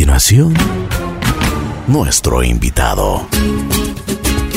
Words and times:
continuación, 0.00 0.54
nuestro 1.86 2.42
invitado. 2.42 3.28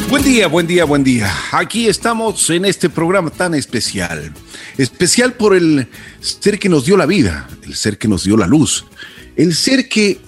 Buen 0.09 0.23
día, 0.23 0.47
buen 0.47 0.67
día, 0.67 0.85
buen 0.85 1.03
día. 1.03 1.33
Aquí 1.51 1.89
estamos 1.89 2.49
en 2.49 2.63
este 2.63 2.89
programa 2.89 3.29
tan 3.29 3.53
especial. 3.53 4.33
Especial 4.77 5.33
por 5.33 5.53
el 5.53 5.89
ser 6.21 6.57
que 6.59 6.69
nos 6.69 6.85
dio 6.85 6.95
la 6.95 7.05
vida, 7.05 7.49
el 7.63 7.75
ser 7.75 7.97
que 7.97 8.07
nos 8.07 8.23
dio 8.23 8.37
la 8.37 8.47
luz, 8.47 8.85
el 9.35 9.53
ser 9.53 9.89
que 9.89 10.21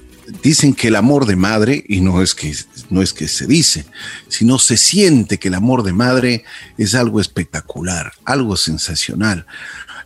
dicen 0.43 0.73
que 0.73 0.89
el 0.89 0.98
amor 0.98 1.25
de 1.27 1.38
madre, 1.38 1.86
y 1.88 2.02
no 2.02 2.21
es 2.21 2.36
que, 2.36 2.54
no 2.89 3.02
es 3.02 3.13
que 3.13 3.29
se 3.29 3.47
dice, 3.47 3.86
sino 4.27 4.59
se 4.59 4.75
siente 4.75 5.38
que 5.38 5.47
el 5.47 5.54
amor 5.54 5.84
de 5.84 5.93
madre 5.93 6.43
es 6.77 6.93
algo 6.93 7.21
espectacular, 7.21 8.11
algo 8.25 8.57
sensacional. 8.57 9.45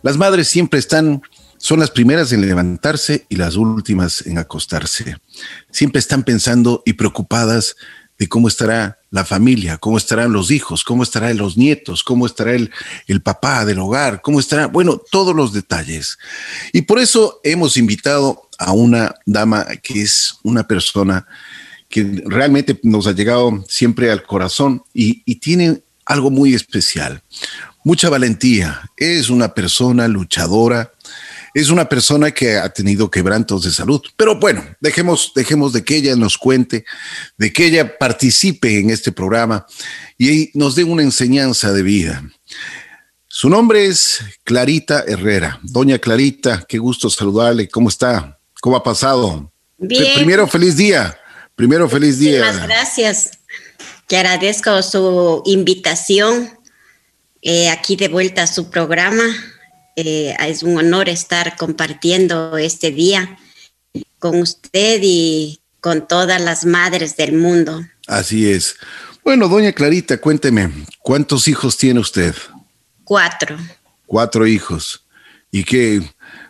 Las 0.02 0.16
madres 0.16 0.46
siempre 0.46 0.78
están, 0.78 1.22
son 1.60 1.78
las 1.78 1.90
primeras 1.90 2.32
en 2.32 2.40
levantarse 2.40 3.26
y 3.28 3.36
las 3.36 3.54
últimas 3.56 4.26
en 4.26 4.38
acostarse. 4.38 5.18
Siempre 5.70 5.98
están 5.98 6.24
pensando 6.24 6.82
y 6.86 6.94
preocupadas 6.94 7.76
de 8.18 8.28
cómo 8.28 8.48
estará 8.48 8.98
la 9.10 9.26
familia, 9.26 9.76
cómo 9.76 9.98
estarán 9.98 10.32
los 10.32 10.50
hijos, 10.50 10.84
cómo 10.84 11.02
estarán 11.02 11.36
los 11.36 11.58
nietos, 11.58 12.02
cómo 12.02 12.24
estará 12.24 12.52
el, 12.54 12.70
el 13.06 13.20
papá 13.20 13.66
del 13.66 13.78
hogar, 13.78 14.22
cómo 14.22 14.40
estará, 14.40 14.66
bueno, 14.68 15.02
todos 15.10 15.36
los 15.36 15.52
detalles. 15.52 16.18
Y 16.72 16.82
por 16.82 16.98
eso 16.98 17.40
hemos 17.44 17.76
invitado 17.76 18.48
a 18.58 18.72
una 18.72 19.14
dama 19.26 19.66
que 19.82 20.00
es 20.02 20.36
una 20.42 20.66
persona 20.66 21.26
que 21.90 22.22
realmente 22.24 22.80
nos 22.82 23.06
ha 23.06 23.12
llegado 23.12 23.64
siempre 23.68 24.10
al 24.10 24.22
corazón 24.22 24.82
y, 24.94 25.22
y 25.26 25.36
tiene 25.36 25.82
algo 26.06 26.30
muy 26.30 26.54
especial, 26.54 27.22
mucha 27.84 28.08
valentía, 28.08 28.90
es 28.96 29.30
una 29.30 29.54
persona 29.54 30.08
luchadora, 30.08 30.92
es 31.54 31.70
una 31.70 31.88
persona 31.88 32.30
que 32.30 32.56
ha 32.56 32.68
tenido 32.68 33.10
quebrantos 33.10 33.64
de 33.64 33.70
salud. 33.70 34.00
Pero 34.16 34.38
bueno, 34.38 34.64
dejemos, 34.80 35.32
dejemos 35.34 35.72
de 35.72 35.84
que 35.84 35.96
ella 35.96 36.16
nos 36.16 36.38
cuente, 36.38 36.84
de 37.36 37.52
que 37.52 37.66
ella 37.66 37.98
participe 37.98 38.78
en 38.78 38.90
este 38.90 39.12
programa 39.12 39.66
y 40.18 40.50
nos 40.54 40.74
dé 40.74 40.84
una 40.84 41.02
enseñanza 41.02 41.72
de 41.72 41.82
vida. 41.82 42.22
Su 43.28 43.48
nombre 43.48 43.86
es 43.86 44.20
Clarita 44.44 45.04
Herrera. 45.06 45.60
Doña 45.62 45.98
Clarita, 45.98 46.64
qué 46.68 46.78
gusto 46.78 47.08
saludarle. 47.08 47.68
¿Cómo 47.68 47.88
está? 47.88 48.38
¿Cómo 48.60 48.76
ha 48.76 48.82
pasado? 48.82 49.52
Bien. 49.78 50.14
Primero, 50.14 50.46
feliz 50.46 50.76
día. 50.76 51.16
Primero, 51.54 51.88
feliz 51.88 52.18
día. 52.18 52.44
Muchas 52.44 52.66
gracias. 52.66 53.30
Que 54.06 54.16
agradezco 54.16 54.82
su 54.82 55.42
invitación 55.46 56.50
eh, 57.42 57.70
aquí 57.70 57.96
de 57.96 58.08
vuelta 58.08 58.42
a 58.42 58.46
su 58.46 58.68
programa. 58.68 59.24
Eh, 59.96 60.34
es 60.40 60.62
un 60.62 60.78
honor 60.78 61.08
estar 61.08 61.56
compartiendo 61.56 62.56
este 62.56 62.90
día 62.90 63.38
con 64.18 64.40
usted 64.40 65.00
y 65.02 65.60
con 65.80 66.06
todas 66.06 66.40
las 66.40 66.64
madres 66.64 67.16
del 67.16 67.32
mundo. 67.32 67.84
Así 68.06 68.50
es. 68.50 68.76
Bueno, 69.24 69.48
doña 69.48 69.72
Clarita, 69.72 70.18
cuénteme, 70.18 70.70
¿cuántos 71.00 71.48
hijos 71.48 71.76
tiene 71.76 72.00
usted? 72.00 72.34
Cuatro. 73.04 73.56
Cuatro 74.06 74.46
hijos. 74.46 75.04
¿Y 75.50 75.64
qué? 75.64 76.02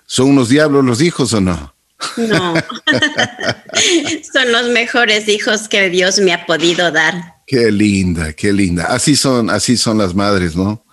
¿Son 0.06 0.28
unos 0.28 0.48
diablos 0.48 0.84
los 0.84 1.00
hijos 1.00 1.32
o 1.32 1.40
no? 1.40 1.74
No. 2.16 2.54
son 4.32 4.52
los 4.52 4.68
mejores 4.68 5.28
hijos 5.28 5.68
que 5.68 5.90
Dios 5.90 6.18
me 6.20 6.32
ha 6.32 6.46
podido 6.46 6.90
dar. 6.90 7.14
Qué 7.46 7.70
linda, 7.70 8.32
qué 8.32 8.52
linda. 8.52 8.84
Así 8.86 9.16
son, 9.16 9.50
así 9.50 9.76
son 9.76 9.98
las 9.98 10.14
madres, 10.14 10.56
¿no? 10.56 10.84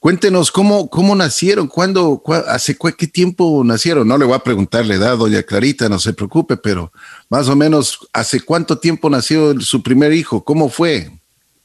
Cuéntenos 0.00 0.50
cómo, 0.50 0.88
cómo 0.88 1.14
nacieron, 1.14 1.68
cuándo, 1.68 2.22
hace 2.48 2.74
qué 2.96 3.06
tiempo 3.06 3.62
nacieron. 3.62 4.08
No 4.08 4.16
le 4.16 4.24
voy 4.24 4.34
a 4.34 4.42
preguntar 4.42 4.86
la 4.86 4.94
edad, 4.94 5.18
doña 5.18 5.42
Clarita, 5.42 5.90
no 5.90 5.98
se 5.98 6.14
preocupe, 6.14 6.56
pero 6.56 6.90
más 7.28 7.48
o 7.48 7.54
menos, 7.54 7.98
¿hace 8.14 8.40
cuánto 8.40 8.78
tiempo 8.78 9.10
nació 9.10 9.60
su 9.60 9.82
primer 9.82 10.14
hijo? 10.14 10.42
¿Cómo 10.42 10.70
fue? 10.70 11.10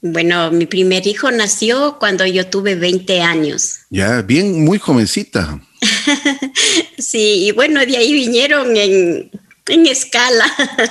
Bueno, 0.01 0.51
mi 0.51 0.65
primer 0.65 1.07
hijo 1.07 1.31
nació 1.31 1.97
cuando 1.97 2.25
yo 2.25 2.45
tuve 2.47 2.75
20 2.75 3.21
años. 3.21 3.77
Ya, 3.89 4.21
bien, 4.21 4.65
muy 4.65 4.79
jovencita. 4.79 5.61
sí, 6.97 7.47
y 7.47 7.51
bueno, 7.53 7.85
de 7.85 7.95
ahí 7.95 8.11
vinieron 8.11 8.75
en, 8.75 9.31
en 9.67 9.85
escala 9.85 10.45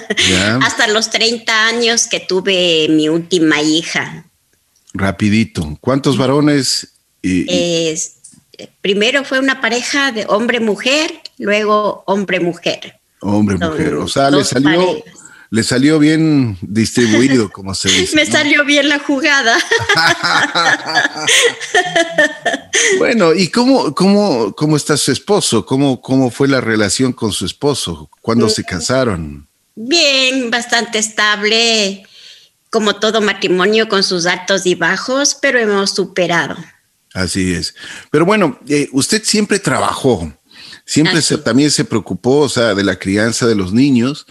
hasta 0.62 0.88
los 0.88 1.10
30 1.10 1.66
años 1.66 2.06
que 2.06 2.20
tuve 2.20 2.86
mi 2.88 3.10
última 3.10 3.60
hija. 3.60 4.24
Rapidito. 4.94 5.76
¿Cuántos 5.82 6.16
varones? 6.16 6.93
Y, 7.26 7.46
es, 7.88 8.16
primero 8.82 9.24
fue 9.24 9.38
una 9.38 9.62
pareja 9.62 10.12
de 10.12 10.26
hombre-mujer, 10.28 11.10
luego 11.38 12.04
hombre-mujer. 12.06 13.00
Hombre-mujer. 13.20 13.94
O 13.94 14.06
sea, 14.06 14.30
le 14.30 14.44
salió, 14.44 14.86
parejas. 14.86 15.20
le 15.48 15.62
salió 15.62 15.98
bien 15.98 16.58
distribuido, 16.60 17.50
como 17.52 17.74
se 17.74 17.88
dice. 17.88 18.14
Me 18.14 18.26
¿no? 18.26 18.32
salió 18.32 18.64
bien 18.66 18.90
la 18.90 18.98
jugada. 18.98 19.56
bueno, 22.98 23.32
¿y 23.32 23.48
cómo, 23.48 23.94
cómo, 23.94 24.54
cómo 24.54 24.76
está 24.76 24.98
su 24.98 25.10
esposo? 25.10 25.64
¿Cómo, 25.64 26.02
¿Cómo 26.02 26.30
fue 26.30 26.46
la 26.46 26.60
relación 26.60 27.14
con 27.14 27.32
su 27.32 27.46
esposo? 27.46 28.10
¿Cuándo 28.20 28.50
se 28.50 28.64
casaron? 28.64 29.48
Bien, 29.76 30.50
bastante 30.50 30.98
estable, 30.98 32.06
como 32.68 32.96
todo 32.96 33.22
matrimonio 33.22 33.88
con 33.88 34.04
sus 34.04 34.26
altos 34.26 34.66
y 34.66 34.74
bajos, 34.74 35.38
pero 35.40 35.58
hemos 35.58 35.92
superado. 35.92 36.56
Así 37.14 37.54
es. 37.54 37.74
Pero 38.10 38.26
bueno, 38.26 38.58
eh, 38.68 38.88
usted 38.92 39.22
siempre 39.24 39.60
trabajó, 39.60 40.36
siempre 40.84 41.22
se, 41.22 41.38
también 41.38 41.70
se 41.70 41.84
preocupó, 41.84 42.40
o 42.40 42.48
sea, 42.48 42.74
de 42.74 42.82
la 42.82 42.98
crianza 42.98 43.46
de 43.46 43.54
los 43.54 43.72
niños, 43.72 44.26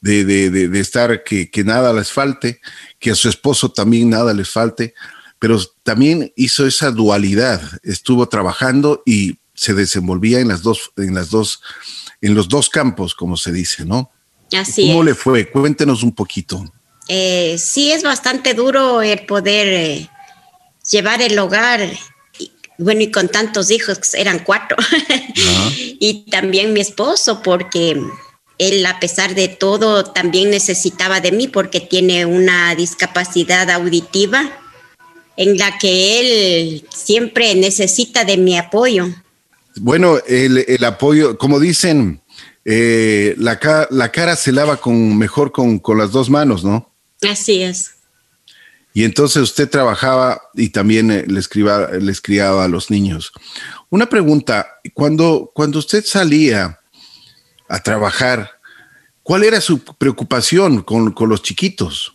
de, 0.00 0.24
de, 0.24 0.50
de, 0.50 0.68
de 0.68 0.80
estar 0.80 1.22
que, 1.24 1.50
que, 1.50 1.62
nada 1.62 1.92
les 1.92 2.10
falte, 2.10 2.60
que 2.98 3.10
a 3.10 3.14
su 3.14 3.28
esposo 3.28 3.70
también 3.70 4.08
nada 4.08 4.32
les 4.32 4.48
falte, 4.48 4.94
pero 5.38 5.60
también 5.82 6.32
hizo 6.34 6.66
esa 6.66 6.90
dualidad, 6.90 7.60
estuvo 7.82 8.26
trabajando 8.28 9.02
y 9.04 9.38
se 9.54 9.74
desenvolvía 9.74 10.40
en 10.40 10.48
las 10.48 10.62
dos, 10.62 10.90
en 10.96 11.14
las 11.14 11.28
dos, 11.28 11.60
en 12.22 12.34
los 12.34 12.48
dos 12.48 12.70
campos, 12.70 13.14
como 13.14 13.36
se 13.36 13.52
dice, 13.52 13.84
¿no? 13.84 14.10
Así 14.58 14.88
¿Cómo 14.88 15.00
es. 15.00 15.06
le 15.06 15.14
fue? 15.14 15.50
Cuéntenos 15.50 16.02
un 16.02 16.14
poquito. 16.14 16.64
Eh, 17.08 17.56
sí, 17.58 17.92
es 17.92 18.02
bastante 18.02 18.54
duro 18.54 19.02
el 19.02 19.26
poder 19.26 19.68
eh, 19.68 20.10
llevar 20.90 21.20
el 21.20 21.38
hogar 21.38 21.80
bueno, 22.78 23.00
y 23.02 23.10
con 23.10 23.28
tantos 23.28 23.70
hijos, 23.70 23.98
eran 24.14 24.40
cuatro, 24.40 24.76
y 25.74 26.26
también 26.30 26.72
mi 26.72 26.80
esposo, 26.80 27.42
porque 27.42 28.00
él, 28.58 28.86
a 28.86 29.00
pesar 29.00 29.34
de 29.34 29.48
todo, 29.48 30.04
también 30.04 30.50
necesitaba 30.50 31.20
de 31.20 31.32
mí 31.32 31.48
porque 31.48 31.80
tiene 31.80 32.26
una 32.26 32.74
discapacidad 32.74 33.68
auditiva 33.70 34.50
en 35.36 35.56
la 35.58 35.78
que 35.78 36.20
él 36.20 36.86
siempre 36.94 37.54
necesita 37.54 38.24
de 38.24 38.36
mi 38.36 38.58
apoyo. 38.58 39.08
Bueno, 39.76 40.18
el, 40.26 40.64
el 40.68 40.84
apoyo, 40.84 41.38
como 41.38 41.58
dicen, 41.58 42.20
eh, 42.64 43.34
la, 43.38 43.58
la, 43.90 44.12
cara 44.12 44.36
se 44.36 44.52
lava 44.52 44.76
con, 44.76 45.16
mejor 45.16 45.50
con, 45.50 45.78
con 45.78 45.98
las 45.98 46.12
dos 46.12 46.30
manos, 46.30 46.62
¿no? 46.62 46.92
Así 47.22 47.62
es. 47.62 47.92
Y 48.94 49.04
entonces 49.04 49.42
usted 49.42 49.70
trabajaba 49.70 50.42
y 50.54 50.68
también 50.68 51.10
eh, 51.10 51.24
les, 51.26 51.48
criaba, 51.48 52.64
a 52.64 52.68
los 52.68 52.90
niños. 52.90 53.32
Una 53.88 54.08
pregunta, 54.08 54.66
cuando, 54.94 55.50
cuando 55.54 55.78
usted 55.78 56.04
salía 56.04 56.80
a 57.68 57.82
trabajar, 57.82 58.50
¿cuál 59.22 59.44
era 59.44 59.60
su 59.60 59.78
preocupación 59.80 60.82
con, 60.82 61.12
con 61.12 61.28
los 61.28 61.42
chiquitos? 61.42 62.14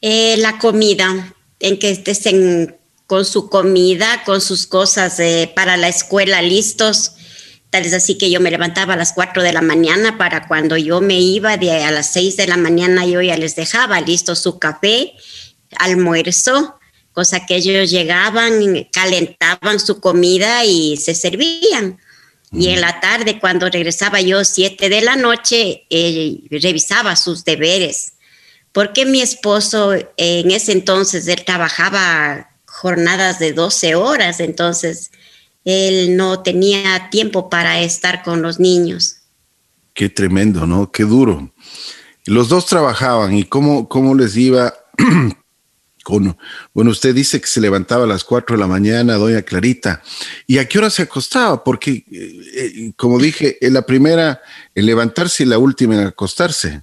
Eh, 0.00 0.36
la 0.38 0.58
comida, 0.58 1.34
en 1.58 1.78
que 1.78 1.90
estén 1.90 2.78
con 3.08 3.24
su 3.24 3.48
comida, 3.48 4.22
con 4.26 4.42
sus 4.42 4.66
cosas 4.66 5.18
eh, 5.18 5.50
para 5.56 5.78
la 5.78 5.88
escuela 5.88 6.42
listos. 6.42 7.12
Tal 7.70 7.86
es 7.86 7.94
así 7.94 8.18
que 8.18 8.30
yo 8.30 8.38
me 8.38 8.50
levantaba 8.50 8.94
a 8.94 8.96
las 8.98 9.14
4 9.14 9.42
de 9.42 9.54
la 9.54 9.62
mañana 9.62 10.18
para 10.18 10.46
cuando 10.46 10.76
yo 10.76 11.00
me 11.00 11.18
iba 11.18 11.56
de 11.56 11.72
a 11.72 11.90
las 11.90 12.12
6 12.12 12.36
de 12.36 12.46
la 12.46 12.58
mañana 12.58 13.06
yo 13.06 13.22
ya 13.22 13.38
les 13.38 13.56
dejaba 13.56 14.00
listo 14.02 14.34
su 14.36 14.58
café, 14.58 15.14
almuerzo, 15.78 16.78
cosa 17.12 17.46
que 17.46 17.56
ellos 17.56 17.90
llegaban, 17.90 18.52
calentaban 18.92 19.80
su 19.80 20.00
comida 20.00 20.64
y 20.64 20.96
se 20.96 21.14
servían. 21.14 21.98
Mm. 22.50 22.60
Y 22.60 22.68
en 22.68 22.80
la 22.80 23.00
tarde, 23.00 23.38
cuando 23.40 23.68
regresaba 23.68 24.20
yo, 24.20 24.44
7 24.44 24.88
de 24.88 25.00
la 25.00 25.16
noche, 25.16 25.86
eh, 25.90 26.40
revisaba 26.50 27.16
sus 27.16 27.44
deberes. 27.44 28.12
Porque 28.72 29.04
mi 29.06 29.20
esposo, 29.20 29.94
eh, 29.94 30.06
en 30.16 30.50
ese 30.50 30.72
entonces, 30.72 31.26
él 31.26 31.44
trabajaba 31.44 32.50
jornadas 32.66 33.38
de 33.38 33.52
12 33.52 33.94
horas, 33.96 34.40
entonces 34.40 35.10
él 35.64 36.16
no 36.16 36.42
tenía 36.42 37.10
tiempo 37.10 37.50
para 37.50 37.80
estar 37.80 38.22
con 38.22 38.40
los 38.40 38.60
niños. 38.60 39.16
Qué 39.94 40.08
tremendo, 40.08 40.66
¿no? 40.66 40.90
Qué 40.92 41.02
duro. 41.02 41.52
Los 42.24 42.48
dos 42.48 42.66
trabajaban 42.66 43.36
y 43.36 43.44
cómo, 43.44 43.88
cómo 43.88 44.14
les 44.14 44.36
iba 44.36 44.72
con, 46.08 46.38
bueno, 46.72 46.90
usted 46.90 47.14
dice 47.14 47.38
que 47.38 47.46
se 47.46 47.60
levantaba 47.60 48.04
a 48.04 48.06
las 48.06 48.24
4 48.24 48.56
de 48.56 48.60
la 48.60 48.66
mañana, 48.66 49.16
doña 49.16 49.42
Clarita. 49.42 50.02
¿Y 50.46 50.56
a 50.56 50.66
qué 50.66 50.78
hora 50.78 50.88
se 50.88 51.02
acostaba? 51.02 51.62
Porque, 51.62 52.02
eh, 52.10 52.32
eh, 52.54 52.92
como 52.96 53.18
dije, 53.18 53.58
en 53.60 53.74
la 53.74 53.82
primera 53.82 54.40
en 54.74 54.86
levantarse 54.86 55.42
y 55.42 55.46
la 55.46 55.58
última 55.58 55.96
en 55.96 56.06
acostarse. 56.06 56.80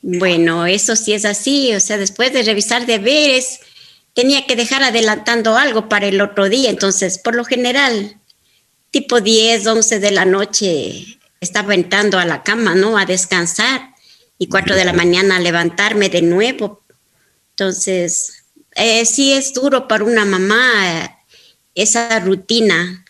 Bueno, 0.00 0.64
eso 0.64 0.94
sí 0.94 1.12
es 1.12 1.24
así. 1.24 1.74
O 1.74 1.80
sea, 1.80 1.98
después 1.98 2.32
de 2.32 2.44
revisar 2.44 2.86
deberes, 2.86 3.58
tenía 4.14 4.46
que 4.46 4.54
dejar 4.54 4.84
adelantando 4.84 5.56
algo 5.56 5.88
para 5.88 6.06
el 6.06 6.20
otro 6.20 6.48
día. 6.48 6.70
Entonces, 6.70 7.18
por 7.18 7.34
lo 7.34 7.44
general, 7.44 8.20
tipo 8.92 9.20
10, 9.20 9.66
11 9.66 9.98
de 9.98 10.10
la 10.12 10.24
noche, 10.24 11.18
estaba 11.40 11.74
entrando 11.74 12.16
a 12.20 12.24
la 12.24 12.44
cama, 12.44 12.76
¿no? 12.76 12.96
A 12.96 13.06
descansar. 13.06 13.96
Y 14.38 14.46
4 14.46 14.76
de 14.76 14.84
la 14.84 14.92
mañana 14.92 15.34
a 15.34 15.40
levantarme 15.40 16.08
de 16.08 16.22
nuevo. 16.22 16.84
Entonces, 17.50 18.37
eh, 18.74 19.04
sí 19.04 19.32
es 19.32 19.52
duro 19.54 19.88
para 19.88 20.04
una 20.04 20.24
mamá 20.24 21.18
esa 21.74 22.18
rutina. 22.20 23.04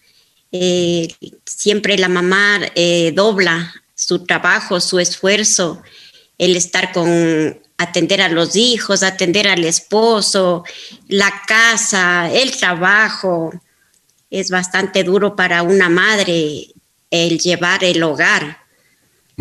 Eh, 0.53 1.09
siempre 1.45 1.99
la 1.99 2.09
mamá 2.09 2.61
eh, 2.75 3.13
dobla 3.15 3.75
su 3.95 4.25
trabajo, 4.25 4.81
su 4.81 4.99
esfuerzo, 4.99 5.83
el 6.39 6.57
estar 6.57 6.93
con 6.93 7.61
atender 7.79 8.21
a 8.23 8.29
los 8.29 8.57
hijos, 8.57 9.03
atender 9.03 9.49
al 9.49 9.65
esposo, 9.65 10.65
la 11.09 11.33
casa, 11.47 12.31
el 12.33 12.57
trabajo. 12.57 13.53
Es 14.31 14.51
bastante 14.51 15.05
duro 15.05 15.37
para 15.37 15.63
una 15.63 15.89
madre 15.89 16.69
el 17.11 17.39
llevar 17.39 17.83
el 17.85 18.03
hogar, 18.03 18.59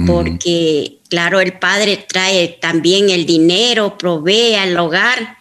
porque 0.06 1.00
claro, 1.10 1.42
el 1.42 1.60
padre 1.60 2.06
trae 2.08 2.60
también 2.62 3.10
el 3.10 3.26
dinero, 3.26 3.98
provee 3.98 4.56
al 4.56 4.78
hogar, 4.78 5.37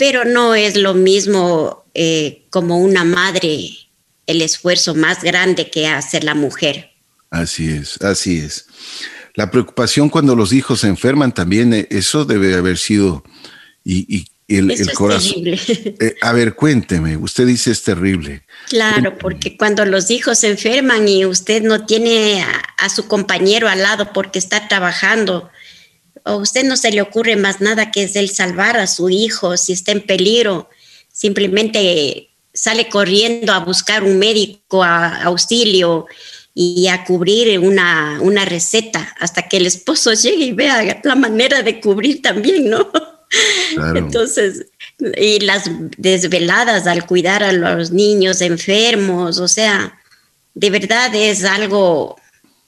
pero 0.00 0.24
no 0.24 0.54
es 0.54 0.76
lo 0.76 0.94
mismo 0.94 1.84
eh, 1.92 2.46
como 2.48 2.78
una 2.78 3.04
madre 3.04 3.68
el 4.26 4.40
esfuerzo 4.40 4.94
más 4.94 5.22
grande 5.22 5.68
que 5.68 5.88
hace 5.88 6.22
la 6.22 6.34
mujer. 6.34 6.92
Así 7.28 7.68
es, 7.68 8.00
así 8.00 8.38
es. 8.38 8.66
La 9.34 9.50
preocupación 9.50 10.08
cuando 10.08 10.34
los 10.34 10.54
hijos 10.54 10.80
se 10.80 10.86
enferman 10.86 11.34
también, 11.34 11.74
eh, 11.74 11.86
eso 11.90 12.24
debe 12.24 12.54
haber 12.54 12.78
sido, 12.78 13.22
y, 13.84 14.24
el, 14.48 14.90
corazón. 14.94 15.42
Eh, 15.46 16.16
a 16.22 16.32
ver, 16.32 16.54
cuénteme, 16.54 17.18
usted 17.18 17.46
dice 17.46 17.70
es 17.70 17.82
terrible. 17.82 18.46
Claro, 18.70 19.18
porque 19.18 19.58
cuando 19.58 19.84
los 19.84 20.10
hijos 20.10 20.38
se 20.38 20.48
enferman 20.48 21.06
y 21.08 21.26
usted 21.26 21.62
no 21.62 21.84
tiene 21.84 22.42
a 22.78 22.88
su 22.88 23.06
compañero 23.06 23.68
al 23.68 23.82
lado 23.82 24.14
porque 24.14 24.38
está 24.38 24.66
trabajando, 24.66 25.50
a 26.24 26.36
usted 26.36 26.64
no 26.64 26.76
se 26.76 26.92
le 26.92 27.02
ocurre 27.02 27.36
más 27.36 27.60
nada 27.60 27.90
que 27.90 28.02
es 28.02 28.16
el 28.16 28.30
salvar 28.30 28.76
a 28.76 28.86
su 28.86 29.10
hijo 29.10 29.56
si 29.56 29.72
está 29.72 29.92
en 29.92 30.02
peligro, 30.02 30.68
simplemente 31.12 32.30
sale 32.52 32.88
corriendo 32.88 33.52
a 33.52 33.60
buscar 33.60 34.04
un 34.04 34.18
médico, 34.18 34.82
a, 34.82 35.22
auxilio 35.22 36.06
y 36.54 36.88
a 36.88 37.04
cubrir 37.04 37.58
una, 37.60 38.18
una, 38.20 38.44
receta 38.44 39.14
hasta 39.20 39.42
que 39.48 39.58
el 39.58 39.66
esposo 39.66 40.12
llegue 40.14 40.46
y 40.46 40.52
vea 40.52 41.00
la 41.04 41.14
manera 41.14 41.62
de 41.62 41.80
cubrir 41.80 42.22
también, 42.22 42.68
¿no? 42.68 42.90
Entonces, 43.94 44.66
y 45.16 45.38
las 45.40 45.70
desveladas 45.96 46.88
al 46.88 47.06
cuidar 47.06 47.44
a 47.44 47.52
los 47.52 47.92
niños 47.92 48.40
enfermos, 48.40 49.38
o 49.38 49.46
sea, 49.46 50.00
de 50.54 50.70
verdad 50.70 51.14
es 51.14 51.44
algo 51.44 52.16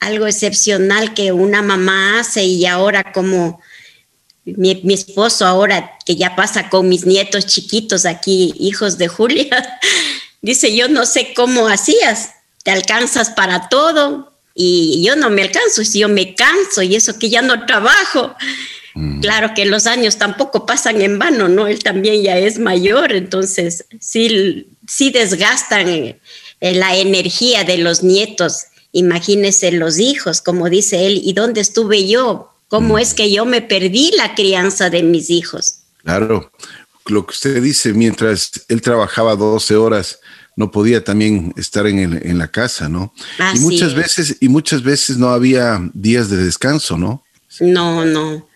algo 0.05 0.27
excepcional 0.27 1.13
que 1.13 1.31
una 1.31 1.61
mamá 1.61 2.19
hace 2.19 2.43
y 2.43 2.65
ahora 2.65 3.11
como 3.11 3.59
mi, 4.45 4.93
esposo 4.93 5.45
ahora 5.45 5.97
que 6.05 6.15
ya 6.15 6.35
pasa 6.35 6.69
con 6.69 6.89
mis 6.89 7.05
nietos 7.05 7.45
chiquitos 7.45 8.05
aquí, 8.05 8.53
hijos 8.59 8.97
de 8.97 9.07
Julia, 9.07 9.79
dice, 10.41 10.75
yo 10.75 10.89
no 10.89 11.05
sé 11.05 11.33
cómo 11.33 11.67
hacías, 11.67 12.31
te 12.63 12.71
alcanzas 12.71 13.29
para 13.29 13.69
todo 13.69 14.33
y 14.53 15.03
yo 15.05 15.15
no 15.15 15.29
me 15.29 15.43
alcanzo, 15.43 15.83
si 15.83 15.99
yo 15.99 16.09
me 16.09 16.35
canso 16.35 16.81
y 16.81 16.95
eso 16.95 17.17
que 17.17 17.29
ya 17.29 17.41
no 17.41 17.65
trabajo. 17.65 18.35
Mm. 18.95 19.21
Claro 19.21 19.53
que 19.55 19.65
los 19.65 19.87
años 19.87 20.17
tampoco 20.17 20.65
pasan 20.65 21.01
en 21.01 21.17
vano, 21.17 21.47
¿no? 21.47 21.67
Él 21.67 21.79
también 21.81 22.21
ya 22.21 22.37
es 22.37 22.59
mayor, 22.59 23.13
entonces 23.13 23.85
sí, 23.99 24.67
sí 24.87 25.09
desgastan 25.09 26.19
la 26.59 26.95
energía 26.95 27.63
de 27.63 27.77
los 27.77 28.03
nietos 28.03 28.67
Imagínese 28.93 29.71
los 29.71 29.99
hijos, 29.99 30.39
como 30.39 30.69
dice 30.69 31.07
él, 31.07 31.19
¿y 31.23 31.33
dónde 31.33 31.61
estuve 31.61 32.07
yo? 32.07 32.53
¿Cómo 32.69 32.95
mm. 32.95 32.99
es 32.99 33.13
que 33.13 33.31
yo 33.31 33.45
me 33.45 33.61
perdí 33.61 34.11
la 34.15 34.35
crianza 34.35 34.89
de 34.89 35.03
mis 35.03 35.29
hijos? 35.29 35.79
Claro, 36.03 36.51
lo 37.07 37.25
que 37.25 37.31
usted 37.31 37.61
dice, 37.61 37.93
mientras 37.93 38.51
él 38.69 38.81
trabajaba 38.81 39.35
12 39.35 39.75
horas, 39.75 40.19
no 40.55 40.71
podía 40.71 41.03
también 41.03 41.53
estar 41.57 41.87
en, 41.87 42.37
la 42.37 42.47
casa, 42.49 42.87
¿no? 42.87 43.13
y 43.55 43.59
muchas 43.59 43.95
veces, 43.95 44.37
y 44.39 44.47
muchas 44.47 44.83
veces 44.83 45.17
no 45.17 45.29
había 45.29 45.81
días 45.93 46.29
de 46.29 46.37
descanso, 46.37 46.97
¿no? 46.97 47.23
No, 47.59 48.05
no, 48.05 48.47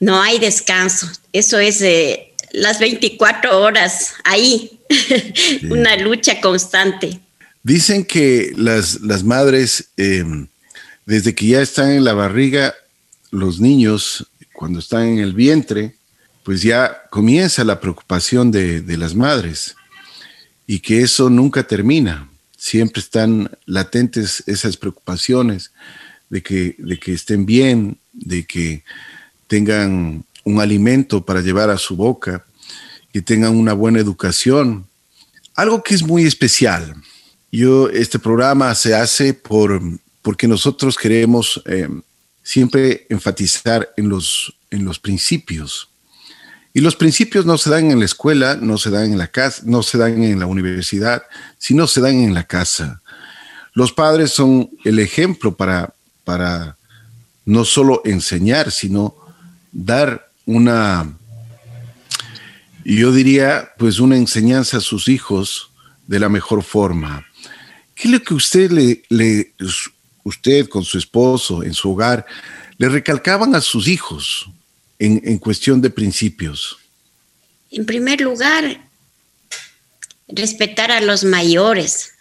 no 0.00 0.22
hay 0.22 0.38
descanso. 0.38 1.06
Eso 1.32 1.58
es 1.58 1.82
eh, 1.82 2.34
las 2.52 2.78
24 2.78 3.60
horas 3.60 4.14
ahí, 4.24 4.80
una 5.70 5.96
lucha 5.96 6.40
constante. 6.40 7.20
Dicen 7.62 8.04
que 8.04 8.52
las, 8.56 9.00
las 9.02 9.22
madres, 9.22 9.90
em, 9.96 10.48
desde 11.06 11.34
que 11.34 11.46
ya 11.46 11.62
están 11.62 11.90
en 11.92 12.04
la 12.04 12.12
barriga, 12.12 12.74
los 13.30 13.60
niños, 13.60 14.26
cuando 14.52 14.78
están 14.78 15.08
en 15.08 15.18
el 15.18 15.32
vientre, 15.32 15.96
pues 16.44 16.62
ya 16.62 17.02
comienza 17.10 17.64
la 17.64 17.80
preocupación 17.80 18.50
de, 18.50 18.84
las 18.96 19.14
madres 19.14 19.76
y 20.66 20.80
que 20.80 21.02
eso 21.02 21.30
nunca 21.30 21.62
termina. 21.62 22.28
Siempre 22.56 23.00
están 23.00 23.50
latentes 23.66 24.42
esas 24.46 24.76
preocupaciones 24.76 25.72
de 26.30 26.42
que, 26.42 26.76
de 26.78 26.98
que 26.98 27.12
estén 27.12 27.46
bien, 27.46 27.98
de 28.12 28.44
que 28.44 28.84
tengan 29.46 30.24
un 30.44 30.60
alimento 30.60 31.24
para 31.24 31.40
llevar 31.40 31.70
a 31.70 31.78
su 31.78 31.96
boca, 31.96 32.44
que 33.12 33.22
tengan 33.22 33.56
una 33.56 33.72
buena 33.72 34.00
educación. 34.00 34.86
Algo 35.54 35.82
que 35.82 35.94
es 35.94 36.02
muy 36.02 36.24
especial, 36.24 36.96
yo, 37.58 37.90
este 37.90 38.18
programa 38.18 38.74
se 38.74 38.94
hace 38.94 39.34
por, 39.34 39.80
porque 40.22 40.48
nosotros 40.48 40.96
queremos 40.96 41.62
eh, 41.66 41.88
siempre 42.42 43.06
enfatizar 43.10 43.92
en 43.96 44.08
los, 44.08 44.56
en 44.70 44.84
los 44.84 44.98
principios. 44.98 45.88
Y 46.74 46.80
los 46.80 46.96
principios 46.96 47.44
no 47.44 47.58
se 47.58 47.68
dan 47.68 47.90
en 47.90 47.98
la 47.98 48.06
escuela, 48.06 48.56
no 48.56 48.78
se 48.78 48.90
dan 48.90 49.12
en 49.12 49.18
la 49.18 49.28
casa, 49.28 49.62
no 49.66 49.82
se 49.82 49.98
dan 49.98 50.22
en 50.22 50.40
la 50.40 50.46
universidad, 50.46 51.22
sino 51.58 51.86
se 51.86 52.00
dan 52.00 52.14
en 52.14 52.32
la 52.32 52.44
casa. 52.44 53.02
Los 53.74 53.92
padres 53.92 54.30
son 54.30 54.70
el 54.84 54.98
ejemplo 54.98 55.54
para, 55.54 55.92
para 56.24 56.78
no 57.44 57.66
solo 57.66 58.00
enseñar, 58.06 58.70
sino 58.70 59.14
dar 59.70 60.30
una, 60.46 61.14
yo 62.84 63.12
diría, 63.12 63.72
pues 63.78 64.00
una 64.00 64.16
enseñanza 64.16 64.78
a 64.78 64.80
sus 64.80 65.08
hijos 65.08 65.70
de 66.06 66.20
la 66.20 66.30
mejor 66.30 66.62
forma. 66.62 67.26
¿Qué 68.02 68.08
es 68.08 68.14
lo 68.14 68.20
que 68.20 68.34
usted 68.34 68.72
le, 68.72 69.54
usted 70.24 70.68
con 70.68 70.82
su 70.82 70.98
esposo 70.98 71.62
en 71.62 71.72
su 71.72 71.92
hogar 71.92 72.26
le 72.76 72.88
recalcaban 72.88 73.54
a 73.54 73.60
sus 73.60 73.86
hijos 73.86 74.48
en, 74.98 75.22
en 75.24 75.38
cuestión 75.38 75.80
de 75.80 75.88
principios? 75.88 76.78
En 77.70 77.86
primer 77.86 78.20
lugar, 78.20 78.88
respetar 80.26 80.90
a 80.90 81.00
los 81.00 81.22
mayores. 81.22 82.14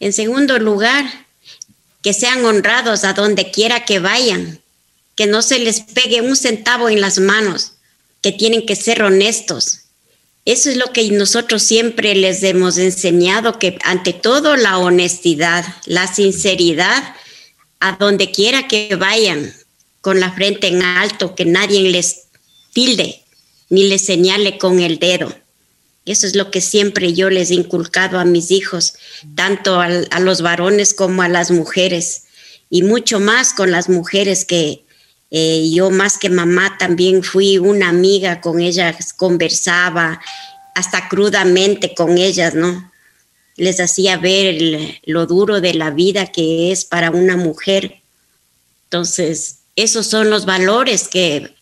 En 0.00 0.14
segundo 0.14 0.58
lugar, 0.58 1.04
que 2.00 2.14
sean 2.14 2.42
honrados 2.42 3.04
a 3.04 3.12
donde 3.12 3.50
quiera 3.50 3.84
que 3.84 3.98
vayan, 3.98 4.62
que 5.16 5.26
no 5.26 5.42
se 5.42 5.58
les 5.58 5.80
pegue 5.80 6.22
un 6.22 6.34
centavo 6.34 6.88
en 6.88 7.02
las 7.02 7.18
manos, 7.18 7.74
que 8.22 8.32
tienen 8.32 8.64
que 8.64 8.76
ser 8.76 9.02
honestos, 9.02 9.81
eso 10.44 10.70
es 10.70 10.76
lo 10.76 10.92
que 10.92 11.08
nosotros 11.10 11.62
siempre 11.62 12.14
les 12.14 12.42
hemos 12.42 12.76
enseñado, 12.78 13.58
que 13.58 13.78
ante 13.84 14.12
todo 14.12 14.56
la 14.56 14.78
honestidad, 14.78 15.64
la 15.86 16.12
sinceridad, 16.12 17.14
a 17.78 17.96
donde 17.98 18.30
quiera 18.30 18.66
que 18.66 18.96
vayan, 18.96 19.54
con 20.00 20.18
la 20.18 20.32
frente 20.32 20.66
en 20.66 20.82
alto, 20.82 21.34
que 21.34 21.44
nadie 21.44 21.90
les 21.90 22.22
tilde 22.72 23.22
ni 23.70 23.88
les 23.88 24.04
señale 24.04 24.58
con 24.58 24.80
el 24.80 24.98
dedo. 24.98 25.34
Eso 26.04 26.26
es 26.26 26.34
lo 26.34 26.50
que 26.50 26.60
siempre 26.60 27.14
yo 27.14 27.30
les 27.30 27.50
he 27.50 27.54
inculcado 27.54 28.18
a 28.18 28.24
mis 28.24 28.50
hijos, 28.50 28.94
tanto 29.36 29.80
a, 29.80 29.88
los 29.88 30.42
varones 30.42 30.92
como 30.92 31.22
a 31.22 31.28
las 31.28 31.52
mujeres, 31.52 32.24
y 32.68 32.82
mucho 32.82 33.20
más 33.20 33.54
con 33.54 33.70
las 33.70 33.88
mujeres 33.88 34.44
que 34.44 34.84
eh, 35.34 35.70
yo 35.70 35.88
más 35.88 36.18
que 36.18 36.28
mamá 36.28 36.76
también 36.78 37.22
fui 37.22 37.56
una 37.56 37.88
amiga 37.88 38.42
con 38.42 38.60
ellas, 38.60 39.14
conversaba 39.14 40.20
hasta 40.74 41.08
crudamente 41.08 41.94
con 41.94 42.18
ellas, 42.18 42.54
¿no? 42.54 42.92
Les 43.56 43.80
hacía 43.80 44.18
ver 44.18 45.00
lo 45.04 45.24
duro 45.24 45.62
de 45.62 45.72
la 45.72 45.88
vida 45.88 46.26
que 46.26 46.70
es 46.70 46.84
para 46.84 47.10
una 47.10 47.38
mujer. 47.38 48.02
Entonces, 48.84 49.60
esos 49.74 50.06
son 50.06 50.28
los 50.28 50.44
valores 50.44 51.08
que 51.08 51.54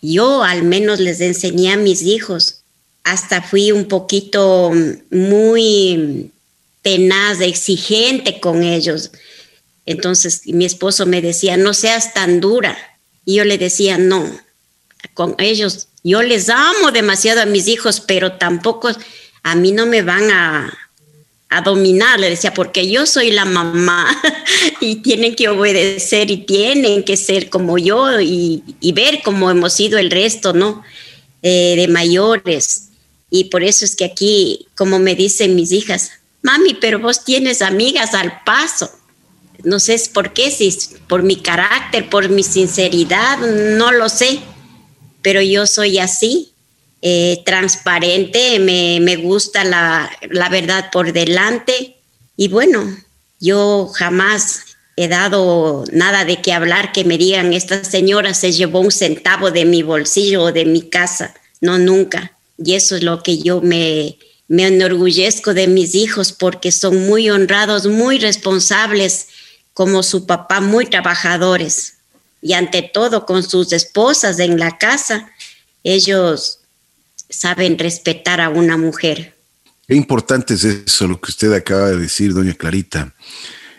yo 0.00 0.42
al 0.42 0.62
menos 0.62 0.98
les 0.98 1.20
enseñé 1.20 1.72
a 1.72 1.76
mis 1.76 2.00
hijos, 2.00 2.62
hasta 3.04 3.42
fui 3.42 3.72
un 3.72 3.88
poquito 3.88 4.72
muy 5.10 6.30
tenaz, 6.80 7.42
exigente 7.42 8.40
con 8.40 8.62
ellos. 8.62 9.10
Entonces 9.84 10.46
mi 10.46 10.64
esposo 10.64 11.04
me 11.04 11.20
decía, 11.20 11.58
no 11.58 11.74
seas 11.74 12.14
tan 12.14 12.40
dura. 12.40 12.78
Y 13.28 13.34
yo 13.34 13.44
le 13.44 13.58
decía, 13.58 13.98
no, 13.98 14.24
con 15.12 15.34
ellos, 15.36 15.88
yo 16.02 16.22
les 16.22 16.48
amo 16.48 16.92
demasiado 16.92 17.42
a 17.42 17.44
mis 17.44 17.68
hijos, 17.68 18.00
pero 18.00 18.32
tampoco 18.32 18.88
a 19.42 19.54
mí 19.54 19.70
no 19.70 19.84
me 19.84 20.00
van 20.00 20.30
a, 20.30 20.72
a 21.50 21.60
dominar, 21.60 22.18
le 22.18 22.30
decía, 22.30 22.54
porque 22.54 22.90
yo 22.90 23.04
soy 23.04 23.30
la 23.30 23.44
mamá 23.44 24.18
y 24.80 25.02
tienen 25.02 25.36
que 25.36 25.50
obedecer 25.50 26.30
y 26.30 26.38
tienen 26.38 27.04
que 27.04 27.18
ser 27.18 27.50
como 27.50 27.76
yo 27.76 28.18
y, 28.18 28.62
ver 28.94 29.20
cómo 29.22 29.50
hemos 29.50 29.74
sido 29.74 29.98
el 29.98 30.10
resto, 30.10 30.54
¿no? 30.54 30.82
Eh, 31.42 31.74
de 31.76 31.86
mayores. 31.86 32.88
Y 33.28 33.44
por 33.44 33.62
eso 33.62 33.84
es 33.84 33.94
que 33.94 34.06
aquí, 34.06 34.68
como 34.74 34.98
me 34.98 35.14
dicen 35.14 35.54
mis 35.54 35.72
hijas, 35.72 36.12
mami, 36.40 36.72
pero 36.80 36.98
vos 36.98 37.26
tienes 37.26 37.60
amigas 37.60 38.14
al 38.14 38.42
paso. 38.46 38.90
No 39.64 39.80
sé 39.80 40.00
por 40.12 40.32
qué, 40.32 40.50
si 40.50 40.76
por 41.08 41.22
mi 41.22 41.36
carácter, 41.36 42.08
por 42.08 42.28
mi 42.28 42.42
sinceridad, 42.42 43.38
no 43.38 43.92
lo 43.92 44.08
sé, 44.08 44.40
pero 45.22 45.42
yo 45.42 45.66
soy 45.66 45.98
así 45.98 46.52
eh, 47.00 47.42
transparente, 47.44 48.58
me, 48.58 48.98
me 49.00 49.16
gusta 49.16 49.64
la, 49.64 50.10
la, 50.30 50.48
verdad 50.48 50.90
por 50.90 51.12
delante. 51.12 51.96
Y 52.36 52.48
bueno, 52.48 52.84
yo 53.38 53.88
jamás 53.94 54.64
he 54.96 55.06
dado 55.06 55.84
nada 55.92 56.24
de 56.24 56.40
qué 56.40 56.52
hablar 56.52 56.90
que 56.90 57.04
me 57.04 57.16
digan, 57.16 57.52
esta 57.52 57.84
señora 57.84 58.34
se 58.34 58.52
llevó 58.52 58.80
un 58.80 58.90
centavo 58.90 59.52
de 59.52 59.64
mi 59.64 59.82
bolsillo 59.82 60.42
o 60.42 60.52
de 60.52 60.64
mi 60.64 60.82
casa, 60.82 61.34
no, 61.60 61.78
nunca. 61.78 62.32
Y 62.58 62.74
eso 62.74 62.96
es 62.96 63.04
lo 63.04 63.22
que 63.22 63.38
yo 63.38 63.60
me, 63.60 64.18
me 64.48 64.66
enorgullezco 64.66 65.54
de 65.54 65.68
mis 65.68 65.94
hijos 65.94 66.32
porque 66.32 66.72
son 66.72 67.06
muy 67.06 67.30
honrados, 67.30 67.86
muy 67.86 68.18
responsables, 68.18 69.28
como 69.78 70.02
su 70.02 70.26
papá, 70.26 70.60
muy 70.60 70.86
trabajadores. 70.86 71.98
Y 72.42 72.54
ante 72.54 72.82
todo, 72.82 73.24
con 73.24 73.44
sus 73.44 73.72
esposas 73.72 74.40
en 74.40 74.58
la 74.58 74.76
casa, 74.76 75.30
ellos 75.84 76.58
saben 77.30 77.78
respetar 77.78 78.40
a 78.40 78.48
una 78.48 78.76
mujer. 78.76 79.36
Qué 79.86 79.94
importante 79.94 80.54
es 80.54 80.64
eso, 80.64 81.06
lo 81.06 81.20
que 81.20 81.30
usted 81.30 81.52
acaba 81.52 81.90
de 81.90 81.96
decir, 81.96 82.34
doña 82.34 82.54
Clarita. 82.54 83.14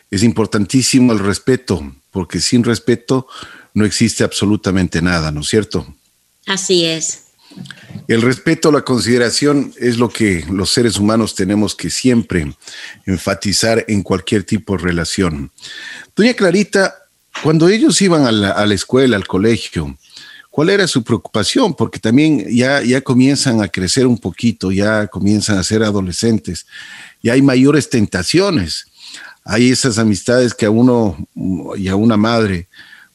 Es 0.10 0.24
importantísimo 0.24 1.12
el 1.12 1.20
respeto, 1.20 1.94
porque 2.12 2.40
sin 2.40 2.64
respeto 2.64 3.28
no 3.74 3.84
existe 3.84 4.24
absolutamente 4.24 5.02
nada, 5.02 5.34
¿no 5.34 5.42
es 5.42 5.50
cierto? 5.50 5.86
Así 6.46 6.86
es. 6.86 7.24
El 8.08 8.22
respeto, 8.22 8.72
la 8.72 8.82
consideración 8.82 9.74
es 9.78 9.98
lo 9.98 10.10
que 10.10 10.44
los 10.50 10.72
seres 10.72 10.98
humanos 10.98 11.36
tenemos 11.36 11.76
que 11.76 11.90
siempre 11.90 12.52
enfatizar 13.06 13.86
en 13.88 14.02
cualquier 14.02 14.44
tipo 14.44 14.76
de 14.76 14.84
relación. 14.84 15.52
Doña 16.16 16.34
Clarita, 16.34 16.96
cuando 17.44 17.70
ellos 17.70 18.02
iban 18.02 18.26
a 18.26 18.32
la, 18.32 18.74
escuela, 18.74 19.16
al 19.16 19.28
colegio, 19.28 19.98
¿Cuál 20.52 20.72
era 20.72 20.88
su 20.88 21.04
preocupación? 21.04 21.76
Porque 21.76 22.00
también 22.00 22.44
ya, 22.50 22.82
ya 22.82 23.02
comienzan 23.02 23.62
a 23.62 23.68
crecer 23.68 24.08
un 24.08 24.18
poquito, 24.18 24.72
ya 24.72 25.08
comienzan 25.08 25.60
a 25.60 25.64
ser 25.64 25.84
adolescentes 25.84 26.66
y 27.22 27.30
hay 27.30 27.42
mayores 27.42 27.90
tentaciones. 27.90 28.88
Hay 29.46 29.70
esas 29.70 30.00
amistades 30.00 30.54
que 30.54 30.66
a 30.66 30.70
uno 30.70 31.16
y 31.78 31.88
a 31.88 31.96
una 31.96 32.18
madre 32.18 32.68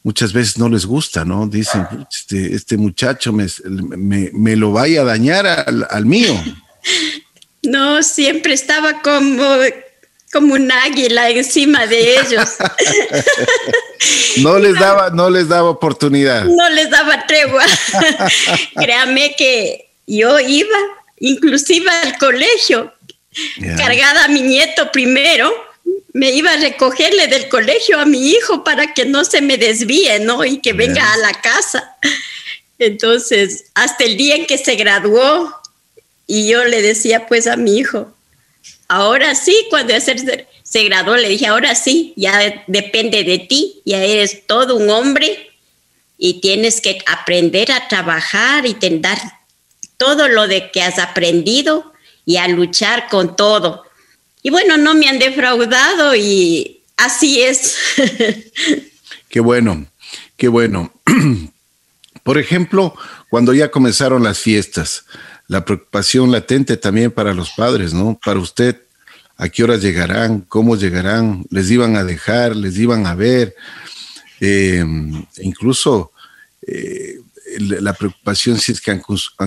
muchas 0.04 0.32
veces 0.32 0.56
no 0.58 0.68
les 0.68 0.86
gusta, 0.86 1.24
¿no? 1.24 1.48
Dicen, 1.48 1.86
este, 2.08 2.54
este 2.54 2.76
muchacho 2.76 3.32
me, 3.32 3.46
me, 4.32 4.54
lo 4.54 4.70
vaya 4.70 5.00
a 5.00 5.04
dañar 5.04 5.46
al, 5.46 5.86
al 5.90 6.06
mío. 6.06 6.32
No, 7.66 8.02
siempre 8.02 8.52
estaba 8.52 9.00
como 9.00 9.40
como 10.34 10.54
un 10.54 10.70
águila 10.72 11.30
encima 11.30 11.86
de 11.86 12.18
ellos. 12.18 12.56
no 14.38 14.58
les 14.58 14.74
daba, 14.80 15.10
no 15.10 15.30
les 15.30 15.48
daba 15.48 15.70
oportunidad. 15.70 16.44
No 16.44 16.68
les 16.70 16.90
daba 16.90 17.24
tregua. 17.26 17.64
Créame 18.74 19.36
que 19.38 19.92
yo 20.08 20.40
iba 20.40 20.78
inclusive 21.20 21.88
al 21.88 22.18
colegio, 22.18 22.92
cargada 23.76 24.24
a 24.24 24.28
mi 24.28 24.42
nieto 24.42 24.90
primero, 24.90 25.52
me 26.14 26.30
iba 26.30 26.52
a 26.52 26.56
recogerle 26.56 27.26
del 27.26 27.48
colegio 27.48 27.98
a 27.98 28.06
mi 28.06 28.30
hijo 28.30 28.62
para 28.62 28.94
que 28.94 29.04
no 29.04 29.24
se 29.24 29.42
me 29.42 29.58
desvíe, 29.58 30.20
¿no? 30.20 30.44
Y 30.44 30.58
que 30.58 30.72
venga 30.72 31.12
a 31.12 31.16
la 31.18 31.32
casa. 31.32 31.96
Entonces, 32.78 33.66
hasta 33.74 34.04
el 34.04 34.16
día 34.16 34.36
en 34.36 34.46
que 34.46 34.56
se 34.56 34.76
graduó, 34.76 35.52
y 36.26 36.48
yo 36.48 36.64
le 36.64 36.82
decía 36.82 37.26
pues 37.26 37.48
a 37.48 37.56
mi 37.56 37.78
hijo, 37.78 38.14
ahora 38.86 39.34
sí, 39.34 39.66
cuando 39.70 40.00
se, 40.00 40.46
se 40.62 40.84
graduó, 40.84 41.16
le 41.16 41.28
dije, 41.28 41.48
ahora 41.48 41.74
sí, 41.74 42.14
ya 42.16 42.64
depende 42.68 43.24
de 43.24 43.40
ti, 43.40 43.82
ya 43.84 44.02
eres 44.02 44.46
todo 44.46 44.76
un 44.76 44.90
hombre 44.90 45.50
y 46.16 46.40
tienes 46.40 46.80
que 46.80 47.00
aprender 47.06 47.72
a 47.72 47.88
trabajar 47.88 48.66
y 48.66 48.74
tener 48.74 49.18
todo 49.96 50.28
lo 50.28 50.46
de 50.46 50.70
que 50.70 50.80
has 50.80 51.00
aprendido 51.00 51.92
y 52.24 52.36
a 52.36 52.46
luchar 52.46 53.08
con 53.08 53.34
todo. 53.34 53.83
Y 54.46 54.50
bueno, 54.50 54.76
no 54.76 54.94
me 54.94 55.08
han 55.08 55.18
defraudado 55.18 56.14
y 56.14 56.82
así 56.98 57.42
es. 57.42 57.76
Qué 59.30 59.40
bueno, 59.40 59.86
qué 60.36 60.46
bueno. 60.46 60.92
Por 62.22 62.38
ejemplo, 62.38 62.94
cuando 63.30 63.52
ya 63.52 63.72
comenzaron 63.72 64.22
las 64.22 64.38
fiestas, 64.38 65.06
la 65.48 65.64
preocupación 65.64 66.30
latente 66.30 66.76
también 66.76 67.10
para 67.10 67.34
los 67.34 67.50
padres, 67.50 67.92
¿no? 67.94 68.20
Para 68.24 68.38
usted, 68.38 68.80
¿a 69.36 69.48
qué 69.48 69.64
horas 69.64 69.82
llegarán? 69.82 70.42
¿Cómo 70.42 70.76
llegarán? 70.76 71.44
¿Les 71.50 71.68
iban 71.70 71.96
a 71.96 72.04
dejar? 72.04 72.54
¿Les 72.54 72.78
iban 72.78 73.08
a 73.08 73.16
ver? 73.16 73.56
Eh, 74.40 74.84
incluso 75.38 76.12
eh, 76.62 77.18
la 77.58 77.92
preocupación 77.94 78.58
si 78.58 78.72
es 78.72 78.80
que 78.80 78.90
han, 78.90 79.00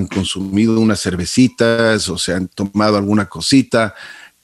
consumido 0.08 0.80
unas 0.80 1.02
cervecitas 1.02 2.10
o 2.10 2.18
se 2.18 2.34
han 2.34 2.48
tomado 2.48 2.98
alguna 2.98 3.30
cosita, 3.30 3.96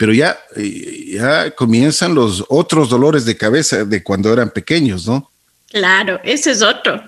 pero 0.03 0.11
ya, 0.11 0.37
eh, 0.57 1.11
ya 1.13 1.51
comienzan 1.51 2.13
los 2.13 2.43
otros 2.49 2.89
dolores 2.89 3.23
de 3.23 3.37
cabeza 3.37 3.85
de 3.85 4.03
cuando 4.03 4.33
eran 4.33 4.49
pequeños, 4.49 5.07
¿no? 5.07 5.31
Claro, 5.69 6.19
ese 6.25 6.51
es 6.51 6.61
otro. 6.61 7.01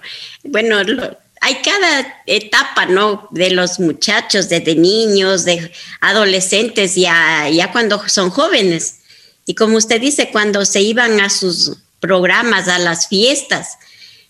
Bueno, 0.46 0.82
lo, 0.82 1.18
hay 1.42 1.56
cada 1.56 2.22
etapa, 2.26 2.86
¿no? 2.86 3.28
De 3.32 3.50
los 3.50 3.82
muchachos, 3.82 4.48
de, 4.48 4.62
niños, 4.76 5.44
de 5.44 5.74
adolescentes, 6.00 6.96
ya, 6.96 7.50
ya 7.50 7.74
cuando 7.74 8.02
son 8.08 8.30
jóvenes. 8.30 9.00
Y 9.46 9.56
como 9.56 9.76
usted 9.76 10.00
dice, 10.00 10.30
cuando 10.32 10.64
se 10.64 10.80
iban 10.80 11.20
a 11.20 11.30
sus 11.30 11.74
programas, 12.00 12.70
a 12.70 12.80
las 12.80 13.10
fiestas, 13.10 13.78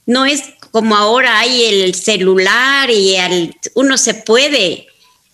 no 0.07 0.25
es 0.25 0.41
como 0.71 0.95
ahora 0.95 1.37
hay 1.37 1.65
el 1.65 1.93
celular 1.93 2.89
y 2.89 3.15
uno 3.75 3.95
se 3.99 4.15
puede 4.15 4.87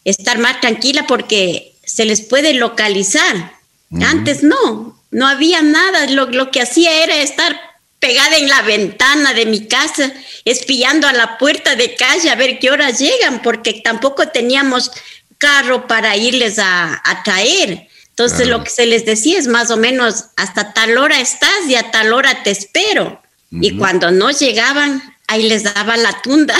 estar 0.03 0.37
más 0.37 0.59
tranquila 0.59 1.07
porque 1.07 1.70
se 1.93 2.05
les 2.05 2.21
puede 2.21 2.53
localizar. 2.53 3.53
Antes 4.01 4.41
no, 4.41 4.97
no 5.11 5.27
había 5.27 5.61
nada, 5.61 6.07
lo, 6.07 6.27
lo 6.27 6.49
que 6.49 6.61
hacía 6.61 7.03
era 7.03 7.17
estar 7.17 7.59
pegada 7.99 8.37
en 8.37 8.47
la 8.47 8.61
ventana 8.61 9.33
de 9.33 9.45
mi 9.45 9.67
casa, 9.67 10.11
espiando 10.45 11.07
a 11.07 11.13
la 11.13 11.37
puerta 11.37 11.75
de 11.75 11.95
calle 11.95 12.29
a 12.29 12.35
ver 12.35 12.57
qué 12.59 12.71
horas 12.71 12.99
llegan, 12.99 13.41
porque 13.41 13.81
tampoco 13.83 14.29
teníamos 14.29 14.91
carro 15.37 15.87
para 15.87 16.15
irles 16.15 16.57
a, 16.59 17.01
traer. 17.25 17.89
Entonces 18.09 18.47
lo 18.47 18.63
que 18.63 18.69
se 18.69 18.85
les 18.85 19.05
decía 19.05 19.37
es 19.37 19.47
más 19.47 19.69
o 19.71 19.77
menos, 19.77 20.25
hasta 20.37 20.73
tal 20.73 20.97
hora 20.97 21.19
estás 21.19 21.67
y 21.67 21.75
a 21.75 21.91
tal 21.91 22.13
hora 22.13 22.43
te 22.43 22.51
espero. 22.51 23.21
Y 23.51 23.77
cuando 23.77 24.11
no 24.11 24.31
llegaban, 24.31 25.01
ahí 25.27 25.49
les 25.49 25.63
daba 25.63 25.97
la 25.97 26.21
tunda 26.21 26.55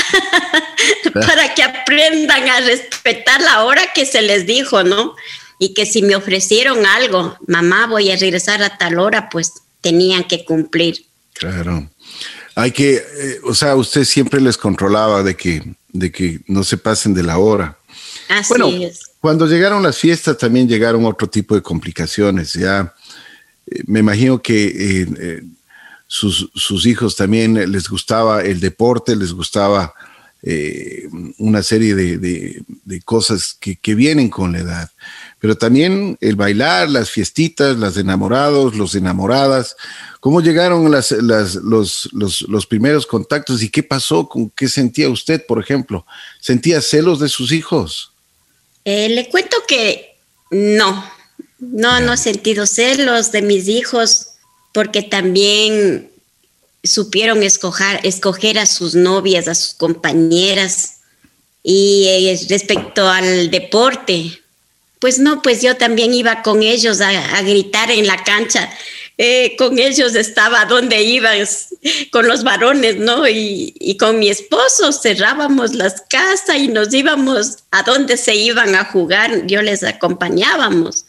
para 1.13 1.53
que 1.53 1.63
a 2.31 2.61
respetar 2.61 3.41
la 3.41 3.63
hora 3.63 3.81
que 3.93 4.05
se 4.05 4.21
les 4.21 4.45
dijo, 4.45 4.83
¿no? 4.83 5.15
Y 5.59 5.73
que 5.73 5.85
si 5.85 6.01
me 6.01 6.15
ofrecieron 6.15 6.85
algo, 6.85 7.37
mamá, 7.47 7.87
voy 7.87 8.11
a 8.11 8.17
regresar 8.17 8.63
a 8.63 8.77
tal 8.77 8.99
hora, 8.99 9.29
pues 9.29 9.53
tenían 9.81 10.23
que 10.23 10.45
cumplir. 10.45 11.05
Claro. 11.33 11.89
Hay 12.55 12.71
que, 12.71 12.95
eh, 12.95 13.39
o 13.43 13.53
sea, 13.53 13.75
usted 13.75 14.03
siempre 14.03 14.41
les 14.41 14.57
controlaba 14.57 15.23
de 15.23 15.35
que, 15.35 15.63
de 15.89 16.11
que 16.11 16.39
no 16.47 16.63
se 16.63 16.77
pasen 16.77 17.13
de 17.13 17.23
la 17.23 17.37
hora. 17.37 17.77
Así 18.29 18.49
bueno, 18.49 18.67
es. 18.67 19.01
Cuando 19.19 19.45
llegaron 19.45 19.83
las 19.83 19.97
fiestas 19.97 20.37
también 20.37 20.67
llegaron 20.67 21.05
otro 21.05 21.29
tipo 21.29 21.55
de 21.55 21.61
complicaciones. 21.61 22.53
Ya 22.53 22.93
eh, 23.67 23.83
me 23.85 23.99
imagino 23.99 24.41
que 24.41 25.01
eh, 25.01 25.43
sus, 26.07 26.49
sus, 26.55 26.85
hijos 26.85 27.15
también 27.15 27.71
les 27.71 27.87
gustaba 27.87 28.41
el 28.41 28.59
deporte, 28.59 29.15
les 29.15 29.31
gustaba 29.31 29.93
una 31.37 31.61
serie 31.61 31.93
de, 31.93 32.17
de, 32.17 33.01
cosas 33.01 33.55
que, 33.59 33.75
que, 33.75 33.93
vienen 33.93 34.29
con 34.29 34.53
la 34.53 34.59
edad. 34.59 34.89
Pero 35.39 35.55
también 35.55 36.17
el 36.19 36.35
bailar, 36.35 36.89
las 36.89 37.11
fiestitas, 37.11 37.77
las 37.77 37.97
enamorados, 37.97 38.75
los 38.75 38.95
enamoradas. 38.95 39.75
¿Cómo 40.19 40.41
llegaron 40.41 40.91
las, 40.91 41.11
los, 41.11 42.65
primeros 42.67 43.05
contactos 43.05 43.61
y 43.61 43.69
qué 43.69 43.83
pasó? 43.83 44.27
¿Con 44.27 44.49
qué 44.51 44.67
sentía 44.67 45.09
usted, 45.09 45.45
por 45.45 45.59
ejemplo? 45.59 46.05
¿Sentía 46.39 46.81
celos 46.81 47.19
de 47.19 47.29
sus 47.29 47.51
hijos? 47.51 48.11
Eh, 48.85 49.09
le 49.09 49.29
cuento 49.29 49.57
que 49.67 50.15
no, 50.49 51.03
no, 51.59 51.99
no 51.99 52.13
he 52.13 52.17
sentido 52.17 52.65
celos 52.65 53.31
de 53.31 53.41
mis 53.41 53.67
hijos 53.67 54.27
porque 54.73 55.01
también 55.01 56.10
supieron 56.83 57.43
escoger, 57.43 58.59
a 58.59 58.65
sus 58.65 58.95
novias, 58.95 59.47
a 59.47 59.55
sus 59.55 59.73
compañeras. 59.73 61.01
Y 61.63 62.05
eh, 62.07 62.39
respecto 62.49 63.07
al 63.07 63.51
deporte, 63.51 64.41
pues 64.99 65.19
no, 65.19 65.41
pues 65.41 65.61
yo 65.61 65.77
también 65.77 66.13
iba 66.13 66.41
con 66.41 66.63
ellos 66.63 67.01
a, 67.01 67.41
gritar 67.41 67.91
en 67.91 68.07
la 68.07 68.23
cancha. 68.23 68.69
Eh, 69.17 69.55
con 69.57 69.77
ellos 69.77 70.15
estaba 70.15 70.65
donde 70.65 71.03
ibas, 71.03 71.69
con 72.11 72.27
los 72.27 72.43
varones, 72.43 72.97
¿no? 72.97 73.27
Y, 73.27 73.75
y, 73.79 73.97
con 73.97 74.17
mi 74.17 74.29
esposo 74.29 74.91
cerrábamos 74.91 75.75
las 75.75 76.03
casas 76.09 76.57
y 76.57 76.67
nos 76.67 76.91
íbamos 76.93 77.57
a 77.69 77.83
donde 77.83 78.17
se 78.17 78.33
iban 78.35 78.73
a 78.73 78.85
jugar, 78.85 79.45
yo 79.45 79.61
les 79.61 79.83
acompañábamos. 79.83 81.05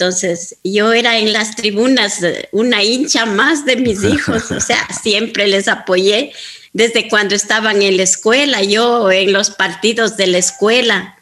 Entonces, 0.00 0.56
yo 0.64 0.94
era 0.94 1.18
en 1.18 1.34
las 1.34 1.56
tribunas 1.56 2.20
una 2.52 2.82
hincha 2.82 3.26
más 3.26 3.66
de 3.66 3.76
mis 3.76 4.02
hijos, 4.04 4.50
o 4.50 4.58
sea, 4.58 4.88
siempre 5.02 5.46
les 5.46 5.68
apoyé 5.68 6.32
desde 6.72 7.06
cuando 7.10 7.34
estaban 7.34 7.82
en 7.82 7.98
la 7.98 8.04
escuela, 8.04 8.62
yo 8.62 9.12
en 9.12 9.34
los 9.34 9.50
partidos 9.50 10.16
de 10.16 10.28
la 10.28 10.38
escuela. 10.38 11.16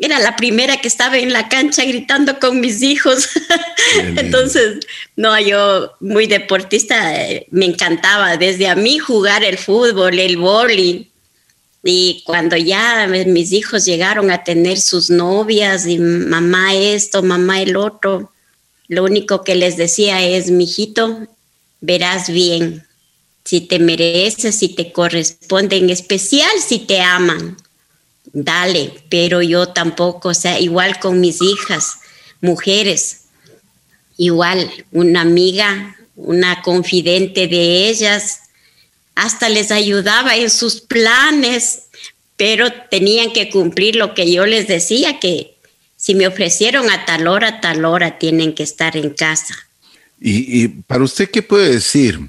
Era 0.00 0.18
la 0.18 0.34
primera 0.34 0.78
que 0.78 0.88
estaba 0.88 1.16
en 1.16 1.32
la 1.32 1.48
cancha 1.48 1.84
gritando 1.84 2.40
con 2.40 2.58
mis 2.58 2.82
hijos. 2.82 3.28
Entonces, 4.16 4.80
no, 5.14 5.38
yo 5.38 5.92
muy 6.00 6.26
deportista, 6.26 7.22
eh, 7.22 7.46
me 7.52 7.66
encantaba 7.66 8.36
desde 8.36 8.66
a 8.66 8.74
mí 8.74 8.98
jugar 8.98 9.44
el 9.44 9.58
fútbol, 9.58 10.18
el 10.18 10.38
bowling, 10.38 11.04
y 11.82 12.22
cuando 12.24 12.56
ya 12.56 13.08
mis 13.26 13.52
hijos 13.52 13.84
llegaron 13.84 14.30
a 14.30 14.44
tener 14.44 14.80
sus 14.80 15.10
novias 15.10 15.86
y 15.86 15.98
mamá 15.98 16.74
esto, 16.74 17.22
mamá 17.22 17.60
el 17.60 17.76
otro, 17.76 18.32
lo 18.88 19.04
único 19.04 19.42
que 19.42 19.54
les 19.54 19.76
decía 19.76 20.22
es, 20.22 20.50
mijito, 20.50 21.26
verás 21.80 22.28
bien, 22.28 22.86
si 23.44 23.62
te 23.62 23.78
mereces, 23.78 24.54
si 24.54 24.68
te 24.68 24.92
corresponde, 24.92 25.76
en 25.76 25.90
especial 25.90 26.50
si 26.64 26.78
te 26.78 27.00
aman, 27.00 27.56
dale, 28.32 28.92
pero 29.08 29.42
yo 29.42 29.68
tampoco, 29.68 30.28
o 30.28 30.34
sea, 30.34 30.60
igual 30.60 31.00
con 31.00 31.20
mis 31.20 31.42
hijas, 31.42 31.96
mujeres, 32.40 33.22
igual 34.16 34.70
una 34.92 35.22
amiga, 35.22 35.96
una 36.14 36.62
confidente 36.62 37.48
de 37.48 37.88
ellas, 37.88 38.40
hasta 39.14 39.48
les 39.48 39.70
ayudaba 39.70 40.36
en 40.36 40.50
sus 40.50 40.80
planes, 40.80 41.84
pero 42.36 42.72
tenían 42.90 43.32
que 43.32 43.50
cumplir 43.50 43.96
lo 43.96 44.14
que 44.14 44.30
yo 44.32 44.46
les 44.46 44.66
decía, 44.66 45.20
que 45.20 45.56
si 45.96 46.14
me 46.14 46.26
ofrecieron 46.26 46.90
a 46.90 47.04
tal 47.04 47.26
hora, 47.28 47.60
tal 47.60 47.84
hora 47.84 48.18
tienen 48.18 48.54
que 48.54 48.62
estar 48.62 48.96
en 48.96 49.10
casa. 49.10 49.54
¿Y, 50.18 50.68
para 50.68 51.04
usted 51.04 51.30
qué 51.30 51.42
puede 51.42 51.70
decir? 51.70 52.20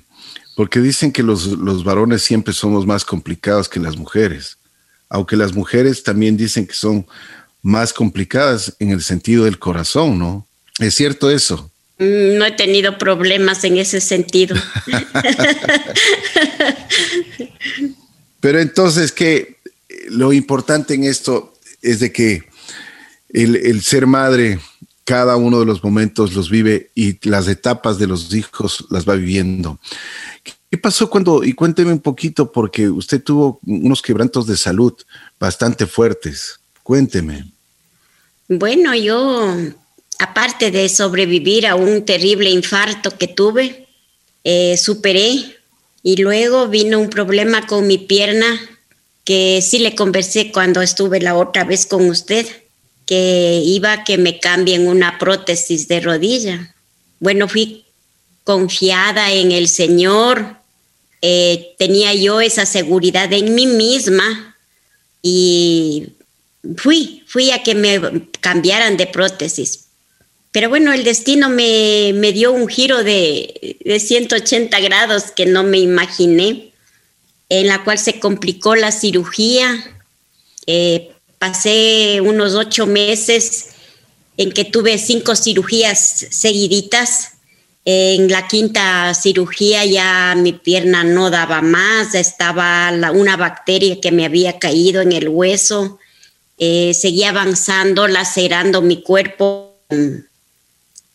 Porque 0.55 0.79
dicen 0.79 1.11
que 1.11 1.23
los, 1.23 1.45
los 1.47 1.83
varones 1.83 2.21
siempre 2.21 2.53
somos 2.53 2.85
más 2.85 3.05
complicados 3.05 3.69
que 3.69 3.79
las 3.79 3.97
mujeres, 3.97 4.57
aunque 5.09 5.35
las 5.35 5.53
mujeres 5.53 6.03
también 6.03 6.37
dicen 6.37 6.67
que 6.67 6.73
son 6.73 7.07
más 7.61 7.93
complicadas 7.93 8.75
en 8.79 8.91
el 8.91 9.01
sentido 9.01 9.45
del 9.45 9.57
corazón, 9.57 10.19
¿no? 10.19 10.47
¿Es 10.79 10.95
cierto 10.95 11.31
eso? 11.31 11.71
Mm, 11.99 12.37
no 12.37 12.45
he 12.45 12.51
tenido 12.51 12.97
problemas 12.97 13.63
en 13.63 13.77
ese 13.77 14.01
sentido. 14.01 14.55
Pero 18.39 18.59
entonces 18.59 19.11
que 19.11 19.57
lo 20.09 20.33
importante 20.33 20.95
en 20.95 21.03
esto 21.03 21.53
es 21.81 21.99
de 21.99 22.11
que 22.11 22.43
el, 23.29 23.81
ser 23.81 24.05
madre, 24.05 24.59
cada 25.03 25.35
uno 25.37 25.59
de 25.59 25.65
los 25.65 25.83
momentos 25.83 26.33
los 26.33 26.49
vive 26.49 26.91
y 26.95 27.17
las 27.27 27.47
etapas 27.47 27.97
de 27.97 28.07
los 28.07 28.33
hijos 28.33 28.85
las 28.89 29.07
va 29.07 29.15
viviendo. 29.15 29.79
¿Qué 30.43 30.77
pasó 30.77 31.09
cuando, 31.09 31.43
y 31.43 31.53
cuénteme 31.53 31.93
un 31.93 31.99
poquito, 31.99 32.51
porque 32.51 32.89
usted 32.89 33.21
tuvo 33.21 33.59
unos 33.65 34.01
quebrantos 34.01 34.47
de 34.47 34.57
salud 34.57 34.93
bastante 35.39 35.87
fuertes? 35.87 36.59
Cuénteme. 36.83 37.45
Bueno, 38.47 38.93
yo 38.95 39.55
aparte 40.19 40.71
de 40.71 40.89
sobrevivir 40.89 41.67
a 41.67 41.75
un 41.75 42.05
terrible 42.05 42.49
infarto 42.49 43.17
que 43.17 43.27
tuve, 43.27 43.87
eh, 44.43 44.77
superé 44.77 45.57
y 46.03 46.17
luego 46.17 46.67
vino 46.67 46.99
un 46.99 47.09
problema 47.09 47.65
con 47.65 47.87
mi 47.87 47.97
pierna 47.97 48.59
que 49.23 49.61
sí 49.61 49.79
le 49.79 49.95
conversé 49.95 50.51
cuando 50.51 50.81
estuve 50.81 51.21
la 51.21 51.35
otra 51.35 51.63
vez 51.63 51.85
con 51.85 52.09
usted, 52.09 52.45
que 53.05 53.61
iba 53.63 53.93
a 53.93 54.03
que 54.03 54.17
me 54.17 54.39
cambien 54.39 54.87
una 54.87 55.17
prótesis 55.17 55.87
de 55.87 56.01
rodilla. 56.01 56.75
Bueno, 57.19 57.47
fui 57.47 57.85
confiada 58.43 59.31
en 59.31 59.51
el 59.51 59.69
Señor, 59.69 60.57
eh, 61.21 61.73
tenía 61.77 62.13
yo 62.13 62.41
esa 62.41 62.65
seguridad 62.65 63.31
en 63.31 63.55
mí 63.55 63.65
misma 63.65 64.57
y 65.21 66.07
fui, 66.75 67.23
fui 67.25 67.51
a 67.51 67.63
que 67.63 67.75
me 67.75 68.27
cambiaran 68.41 68.97
de 68.97 69.07
prótesis. 69.07 69.85
Pero 70.53 70.69
bueno, 70.69 70.93
el 70.93 71.03
destino 71.03 71.49
me, 71.49 72.31
dio 72.31 72.51
un 72.53 72.67
giro 72.67 73.03
de, 73.03 73.75
180 73.99 74.79
grados 74.81 75.31
que 75.35 75.47
no 75.47 75.63
me 75.63 75.79
imaginé, 75.79 76.71
en 77.49 77.67
la 77.67 77.83
cual 77.83 77.97
se 77.97 78.19
complicó 78.19 78.75
la 78.75 78.91
cirugía. 78.91 79.83
Eh, 80.67 81.11
pasé 81.39 82.21
unos 82.21 82.53
ocho 82.53 82.85
meses 82.85 83.69
en 84.37 84.51
que 84.51 84.63
tuve 84.63 84.99
cinco 84.99 85.35
cirugías 85.35 86.27
seguiditas. 86.29 87.31
En 87.83 88.27
la 88.31 88.47
quinta 88.47 89.11
cirugía 89.15 89.83
ya 89.85 90.35
mi 90.37 90.53
pierna 90.53 91.03
no 91.03 91.31
daba 91.31 91.63
más, 91.63 92.13
estaba 92.13 92.91
una 93.11 93.37
bacteria 93.37 93.99
que 93.99 94.11
me 94.11 94.25
había 94.25 94.59
caído 94.59 95.01
en 95.01 95.13
el 95.13 95.29
hueso, 95.29 95.97
eh, 96.59 96.93
seguía 96.93 97.31
avanzando, 97.31 98.07
lacerando 98.07 98.83
mi 98.83 99.01
cuerpo 99.01 99.79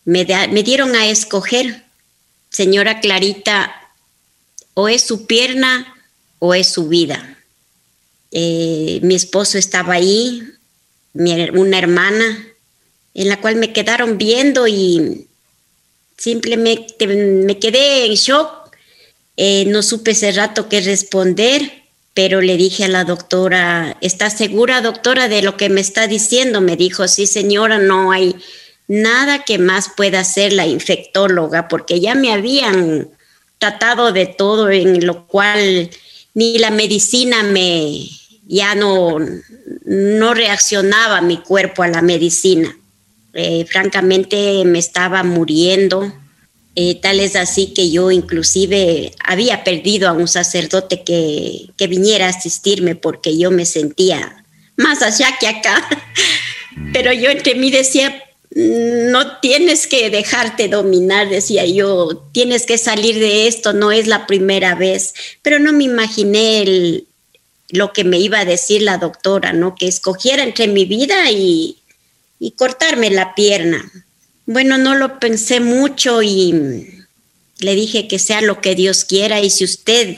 me, 0.09 0.63
dieron 0.63 0.95
a 0.95 1.07
escoger, 1.07 1.83
señora 2.49 2.99
Clarita, 2.99 3.71
o 4.73 4.89
es 4.89 5.03
su 5.03 5.27
pierna 5.27 5.93
o 6.39 6.55
es 6.55 6.67
su 6.67 6.87
vida. 6.87 7.37
Eh, 8.31 8.99
mi 9.03 9.15
esposo 9.15 9.57
estaba 9.57 9.93
ahí, 9.93 10.43
una 11.13 11.77
hermana, 11.77 12.47
en 13.13 13.29
la 13.29 13.39
cual 13.39 13.57
me 13.57 13.71
quedaron 13.71 14.17
viendo 14.17 14.67
y 14.67 15.27
simplemente 16.17 17.05
me 17.07 17.59
quedé 17.59 18.05
en 18.05 18.13
shock. 18.13 18.71
Eh, 19.37 19.65
no 19.65 19.83
supe 19.83 20.11
ese 20.11 20.31
rato 20.31 20.69
qué 20.69 20.81
responder, 20.81 21.83
pero 22.13 22.41
le 22.41 22.57
dije 22.57 22.85
a 22.85 22.89
la 22.89 23.03
doctora, 23.03 23.97
¿está 24.01 24.29
segura, 24.29 24.81
doctora, 24.81 25.27
de 25.27 25.43
lo 25.43 25.55
que 25.55 25.69
me 25.69 25.81
está 25.81 26.07
diciendo? 26.07 26.61
Me 26.61 26.75
dijo, 26.75 27.07
sí, 27.07 27.27
señora, 27.27 27.77
no 27.77 28.11
hay 28.11 28.35
nada 28.89 29.45
que 29.45 29.59
más 29.59 29.89
pueda 29.95 30.21
hacer 30.21 30.51
la 30.51 30.65
infectóloga, 30.65 31.69
porque 31.69 32.01
ya 32.01 32.15
me 32.15 32.33
habían 32.33 33.07
tratado 33.59 34.11
de 34.11 34.25
todo, 34.25 34.69
en 34.69 35.05
lo 35.05 35.27
cual 35.27 35.89
ni 36.33 36.57
la 36.57 36.71
medicina 36.71 37.43
me, 37.43 38.09
ya 38.47 38.73
no, 38.73 39.19
no 39.85 40.33
reaccionaba 40.33 41.21
mi 41.21 41.37
cuerpo 41.37 41.83
a 41.83 41.87
la 41.87 42.01
medicina. 42.01 42.75
Eh, 43.33 43.65
francamente 43.69 44.63
me 44.65 44.79
estaba 44.79 45.23
muriendo. 45.23 46.11
Eh, 46.75 46.95
tal 46.95 47.19
es 47.19 47.35
así 47.35 47.73
que 47.73 47.91
yo 47.91 48.09
inclusive 48.09 49.11
había 49.23 49.63
perdido 49.63 50.09
a 50.09 50.13
un 50.13 50.27
sacerdote 50.27 51.03
que, 51.03 51.69
que 51.77 51.87
viniera 51.87 52.25
a 52.25 52.29
asistirme 52.29 52.95
porque 52.95 53.37
yo 53.37 53.51
me 53.51 53.65
sentía 53.65 54.43
más 54.77 55.03
allá 55.03 55.37
que 55.39 55.47
acá. 55.47 55.87
Pero 56.93 57.13
yo 57.13 57.29
entre 57.29 57.53
mí 57.55 57.69
decía, 57.69 58.23
no 58.51 59.39
tienes 59.39 59.87
que 59.87 60.09
dejarte 60.09 60.67
dominar, 60.67 61.29
decía 61.29 61.65
yo, 61.65 62.29
tienes 62.31 62.65
que 62.65 62.77
salir 62.77 63.19
de 63.19 63.47
esto, 63.47 63.73
no 63.73 63.91
es 63.91 64.07
la 64.07 64.25
primera 64.25 64.75
vez, 64.75 65.13
pero 65.41 65.59
no 65.59 65.71
me 65.71 65.83
imaginé 65.83 67.03
lo 67.69 67.93
que 67.93 68.03
me 68.03 68.17
iba 68.17 68.39
a 68.39 68.45
decir 68.45 68.81
la 68.81 68.97
doctora, 68.97 69.53
¿no? 69.53 69.75
Que 69.75 69.87
escogiera 69.87 70.43
entre 70.43 70.67
mi 70.67 70.85
vida 70.85 71.29
y, 71.29 71.77
y 72.39 72.51
cortarme 72.51 73.11
la 73.11 73.35
pierna. 73.35 73.91
Bueno, 74.47 74.79
no 74.79 74.95
lo 74.95 75.19
pensé 75.19 75.59
mucho 75.59 76.23
y 76.23 77.05
le 77.59 77.75
dije 77.75 78.07
que 78.07 78.17
sea 78.17 78.41
lo 78.41 78.61
que 78.61 78.73
Dios 78.73 79.05
quiera 79.05 79.41
y 79.41 79.51
si 79.51 79.63
usted 79.63 80.17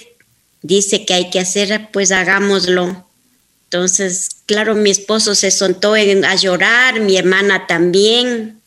dice 0.61 1.05
que 1.05 1.15
hay 1.15 1.29
que 1.29 1.39
hacer, 1.39 1.89
pues 1.91 2.11
hagámoslo. 2.11 3.05
Entonces, 3.71 4.29
claro, 4.45 4.75
mi 4.75 4.91
esposo 4.91 5.33
se 5.33 5.49
soltó 5.49 5.93
a 5.93 6.35
llorar, 6.35 6.99
mi 6.99 7.15
hermana 7.15 7.67
también. 7.67 8.59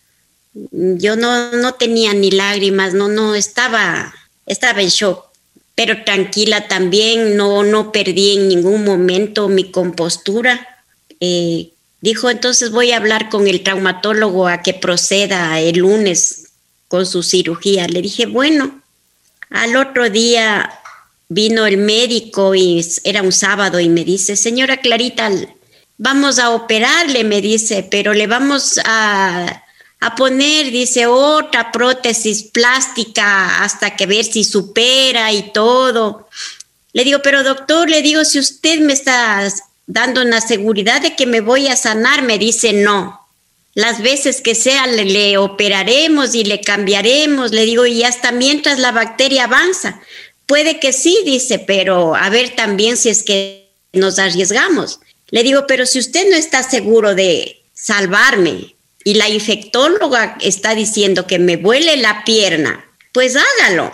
Yo 0.72 1.16
no, 1.16 1.52
no 1.52 1.74
tenía 1.74 2.14
ni 2.14 2.30
lágrimas, 2.30 2.94
no, 2.94 3.08
no, 3.08 3.34
estaba, 3.34 4.14
estaba 4.46 4.80
en 4.80 4.88
shock, 4.88 5.26
pero 5.74 6.04
tranquila 6.04 6.68
también, 6.68 7.36
no, 7.36 7.64
no 7.64 7.92
perdí 7.92 8.36
en 8.36 8.48
ningún 8.48 8.84
momento 8.84 9.48
mi 9.48 9.70
compostura. 9.70 10.66
Eh, 11.20 11.70
Dijo, 12.04 12.28
entonces 12.28 12.70
voy 12.70 12.92
a 12.92 12.98
hablar 12.98 13.30
con 13.30 13.48
el 13.48 13.62
traumatólogo 13.62 14.46
a 14.46 14.60
que 14.60 14.74
proceda 14.74 15.58
el 15.58 15.78
lunes 15.78 16.50
con 16.86 17.06
su 17.06 17.22
cirugía. 17.22 17.88
Le 17.88 18.02
dije, 18.02 18.26
bueno, 18.26 18.82
al 19.48 19.74
otro 19.76 20.10
día 20.10 20.70
vino 21.28 21.66
el 21.66 21.78
médico 21.78 22.54
y 22.54 22.84
era 23.04 23.22
un 23.22 23.32
sábado 23.32 23.80
y 23.80 23.88
me 23.88 24.04
dice, 24.04 24.37
señora 24.37 24.78
Clarita, 24.78 25.30
vamos 25.96 26.38
a 26.38 26.50
operarle, 26.50 27.24
me 27.24 27.40
dice, 27.40 27.87
pero 27.90 28.14
le 28.14 28.26
vamos 28.26 28.78
a, 28.84 29.64
a 30.00 30.14
poner, 30.14 30.70
dice, 30.70 31.06
otra 31.06 31.72
prótesis 31.72 32.44
plástica 32.44 33.62
hasta 33.64 33.96
que 33.96 34.06
ver 34.06 34.24
si 34.24 34.44
supera 34.44 35.32
y 35.32 35.52
todo. 35.52 36.28
Le 36.92 37.04
digo, 37.04 37.20
pero 37.22 37.42
doctor, 37.42 37.88
le 37.88 38.02
digo, 38.02 38.24
si 38.24 38.38
usted 38.38 38.80
me 38.80 38.92
está 38.92 39.48
dando 39.87 40.22
una 40.22 40.40
seguridad 40.40 41.00
de 41.02 41.16
que 41.16 41.26
me 41.26 41.40
voy 41.40 41.68
a 41.68 41.76
sanar, 41.76 42.22
me 42.22 42.38
dice, 42.38 42.72
no. 42.72 43.20
Las 43.74 44.00
veces 44.02 44.40
que 44.40 44.54
sea 44.54 44.87
le, 44.87 45.04
le 45.04 45.37
operaremos 45.37 46.37
y 46.37 46.44
le 46.44 46.60
cambiaremos, 46.60 47.50
le 47.50 47.64
digo, 47.64 47.87
y 47.87 48.04
hasta 48.04 48.30
mientras 48.30 48.78
la 48.78 48.92
bacteria 48.92 49.44
avanza. 49.44 50.00
Puede 50.46 50.78
que 50.78 50.92
sí, 50.92 51.18
dice, 51.24 51.59
pero 51.59 52.14
a 52.14 52.28
ver 52.28 52.54
también 52.54 52.96
si 52.96 53.09
es 53.09 53.22
que 53.22 53.70
nos 53.92 54.18
arriesgamos. 54.18 55.00
Le 55.30 55.42
digo, 55.42 55.66
pero 55.66 55.87
si 55.87 55.98
usted 55.98 56.28
no 56.30 56.37
está 56.37 56.62
seguro 56.62 57.14
de 57.14 57.62
salvarme 57.72 58.74
y 59.04 59.14
la 59.14 59.28
infectóloga 59.28 60.37
está 60.40 60.74
diciendo 60.74 61.26
que 61.26 61.38
me 61.38 61.57
vuele 61.57 61.96
la 61.96 62.24
pierna, 62.24 62.85
pues 63.12 63.37
hágalo. 63.37 63.90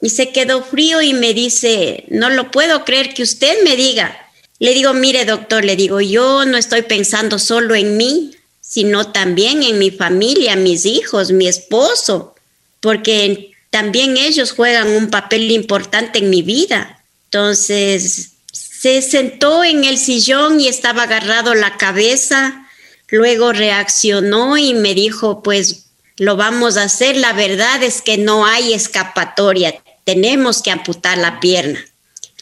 Y 0.00 0.10
se 0.10 0.30
quedó 0.30 0.62
frío 0.62 1.00
y 1.00 1.14
me 1.14 1.32
dice, 1.32 2.04
no 2.08 2.28
lo 2.28 2.50
puedo 2.50 2.84
creer 2.84 3.14
que 3.14 3.22
usted 3.22 3.62
me 3.64 3.76
diga. 3.76 4.16
Le 4.58 4.74
digo, 4.74 4.92
mire 4.92 5.24
doctor, 5.24 5.64
le 5.64 5.76
digo, 5.76 6.00
yo 6.00 6.44
no 6.44 6.58
estoy 6.58 6.82
pensando 6.82 7.38
solo 7.38 7.74
en 7.74 7.96
mí, 7.96 8.36
sino 8.60 9.12
también 9.12 9.62
en 9.62 9.78
mi 9.78 9.90
familia, 9.90 10.56
mis 10.56 10.84
hijos, 10.84 11.32
mi 11.32 11.48
esposo, 11.48 12.34
porque 12.80 13.53
también 13.74 14.16
ellos 14.16 14.52
juegan 14.52 14.88
un 14.88 15.10
papel 15.10 15.50
importante 15.50 16.20
en 16.20 16.30
mi 16.30 16.42
vida. 16.42 17.02
Entonces, 17.24 18.34
se 18.52 19.02
sentó 19.02 19.64
en 19.64 19.82
el 19.82 19.98
sillón 19.98 20.60
y 20.60 20.68
estaba 20.68 21.02
agarrado 21.02 21.56
la 21.56 21.76
cabeza, 21.76 22.68
luego 23.08 23.52
reaccionó 23.52 24.58
y 24.58 24.74
me 24.74 24.94
dijo, 24.94 25.42
pues 25.42 25.86
lo 26.18 26.36
vamos 26.36 26.76
a 26.76 26.84
hacer, 26.84 27.16
la 27.16 27.32
verdad 27.32 27.82
es 27.82 28.00
que 28.00 28.16
no 28.16 28.46
hay 28.46 28.74
escapatoria, 28.74 29.74
tenemos 30.04 30.62
que 30.62 30.70
amputar 30.70 31.18
la 31.18 31.40
pierna. 31.40 31.84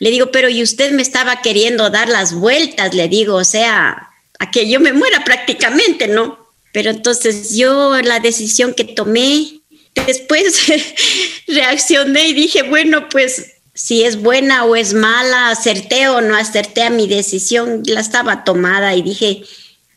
Le 0.01 0.11
digo, 0.11 0.31
pero 0.33 0.51
y 0.51 0.63
usted 0.63 0.93
me 0.93 1.01
estaba 1.01 1.41
queriendo 1.41 1.89
dar 1.89 2.11
las 2.11 2.35
vueltas, 2.35 2.93
le 2.93 3.09
digo, 3.09 3.37
o 3.37 3.45
sea, 3.45 4.11
a 4.39 4.51
que 4.51 4.69
yo 4.69 4.81
me 4.81 4.93
muera 4.93 5.25
prácticamente, 5.25 6.09
¿no? 6.09 6.51
Pero 6.75 6.91
entonces 6.91 7.57
yo 7.57 8.03
la 8.03 8.21
decisión 8.21 8.75
que 8.75 8.85
tomé 8.85 9.62
Después 9.95 10.61
reaccioné 11.47 12.29
y 12.29 12.33
dije, 12.35 12.63
bueno, 12.63 13.09
pues 13.09 13.53
si 13.75 14.03
es 14.03 14.21
buena 14.21 14.65
o 14.65 14.77
es 14.77 14.95
mala, 14.95 15.51
acerté 15.51 16.09
o 16.09 16.21
no 16.21 16.37
acerté 16.37 16.83
a 16.83 16.91
mi 16.91 17.07
decisión, 17.07 17.83
la 17.87 18.01
estaba 18.01 18.45
tomada 18.45 18.95
y 18.95 19.03
dije 19.03 19.43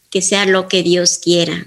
que 0.10 0.22
sea 0.22 0.46
lo 0.46 0.68
que 0.68 0.84
Dios 0.84 1.18
quiera. 1.18 1.66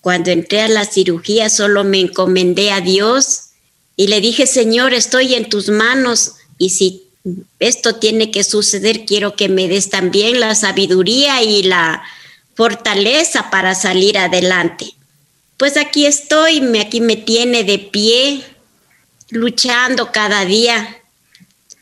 Cuando 0.00 0.30
entré 0.30 0.62
a 0.62 0.68
la 0.68 0.84
cirugía 0.84 1.48
solo 1.48 1.84
me 1.84 2.00
encomendé 2.00 2.72
a 2.72 2.80
Dios 2.80 3.50
y 3.96 4.08
le 4.08 4.20
dije, 4.20 4.46
Señor, 4.46 4.92
estoy 4.92 5.34
en 5.34 5.48
tus 5.48 5.68
manos 5.68 6.34
y 6.58 6.70
si 6.70 7.04
esto 7.58 7.96
tiene 7.96 8.30
que 8.30 8.44
suceder, 8.44 9.06
quiero 9.06 9.36
que 9.36 9.48
me 9.48 9.68
des 9.68 9.88
también 9.88 10.40
la 10.40 10.54
sabiduría 10.54 11.42
y 11.42 11.62
la 11.62 12.02
fortaleza 12.54 13.50
para 13.50 13.74
salir 13.74 14.18
adelante. 14.18 14.93
Pues 15.64 15.78
aquí 15.78 16.04
estoy, 16.04 16.60
aquí 16.78 17.00
me 17.00 17.16
tiene 17.16 17.64
de 17.64 17.78
pie, 17.78 18.44
luchando 19.30 20.12
cada 20.12 20.44
día, 20.44 21.00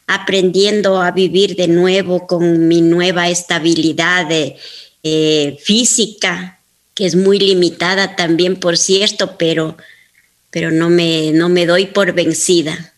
aprendiendo 0.06 1.02
a 1.02 1.10
vivir 1.10 1.56
de 1.56 1.66
nuevo 1.66 2.28
con 2.28 2.68
mi 2.68 2.80
nueva 2.80 3.28
estabilidad 3.28 4.28
eh, 4.30 5.58
física, 5.64 6.60
que 6.94 7.06
es 7.06 7.16
muy 7.16 7.40
limitada 7.40 8.14
también, 8.14 8.54
por 8.54 8.78
cierto, 8.78 9.36
pero, 9.36 9.76
pero 10.52 10.70
no, 10.70 10.88
me, 10.88 11.32
no 11.32 11.48
me 11.48 11.66
doy 11.66 11.86
por 11.86 12.12
vencida. 12.12 12.94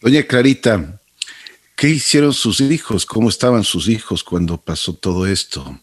Doña 0.00 0.22
Clarita, 0.22 1.00
¿qué 1.74 1.88
hicieron 1.88 2.32
sus 2.32 2.60
hijos? 2.60 3.04
¿Cómo 3.04 3.30
estaban 3.30 3.64
sus 3.64 3.88
hijos 3.88 4.22
cuando 4.22 4.58
pasó 4.58 4.92
todo 4.94 5.26
esto? 5.26 5.80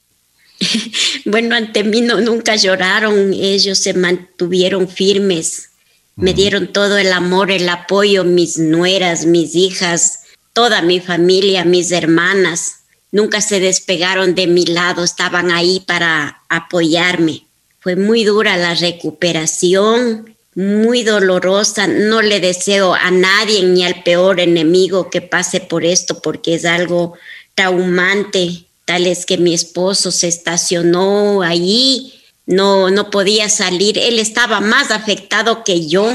bueno, 1.26 1.56
ante 1.56 1.84
mí 1.84 2.02
no, 2.02 2.20
nunca 2.22 2.56
lloraron, 2.56 3.34
ellos 3.34 3.80
se 3.80 3.94
mantuvieron 3.94 4.88
firmes, 4.88 5.70
me 6.16 6.34
dieron 6.34 6.72
todo 6.72 6.98
el 6.98 7.12
amor, 7.14 7.52
el 7.52 7.68
apoyo, 7.70 8.24
mis 8.24 8.58
nueras, 8.58 9.26
mis 9.26 9.56
hijas, 9.56 10.20
toda 10.54 10.82
mi 10.82 11.00
familia, 11.00 11.66
mis 11.66 11.92
hermanas, 11.92 12.84
nunca 13.12 13.42
se 13.42 13.60
despegaron 13.60 14.36
de 14.36 14.48
mi 14.48 14.66
lado, 14.66 15.04
estaban 15.04 15.52
ahí 15.52 15.82
para 15.86 16.44
apoyarme. 16.50 17.46
Fue 17.80 17.96
muy 17.96 18.24
dura 18.24 18.58
la 18.58 18.76
recuperación, 18.76 20.36
muy 20.54 21.04
dolorosa. 21.04 21.88
No 21.88 22.22
le 22.22 22.40
deseo 22.40 22.94
a 22.94 23.10
nadie 23.10 23.64
ni 23.64 23.84
al 23.84 24.04
peor 24.04 24.40
enemigo 24.40 25.10
que 25.10 25.22
pase 25.22 25.62
por 25.62 25.84
esto 25.84 26.22
porque 26.22 26.56
es 26.56 26.66
algo 26.66 27.16
traumante 27.56 28.66
tal 28.86 29.08
es 29.08 29.26
que 29.26 29.38
mi 29.38 29.54
esposo 29.54 30.12
se 30.12 30.28
estacionó 30.28 31.42
allí, 31.42 32.14
no, 32.46 32.90
no 32.90 33.10
podía 33.10 33.50
salir, 33.50 33.98
él 33.98 34.20
estaba 34.20 34.60
más 34.60 34.92
afectado 34.92 35.64
que 35.64 35.88
yo, 35.88 36.12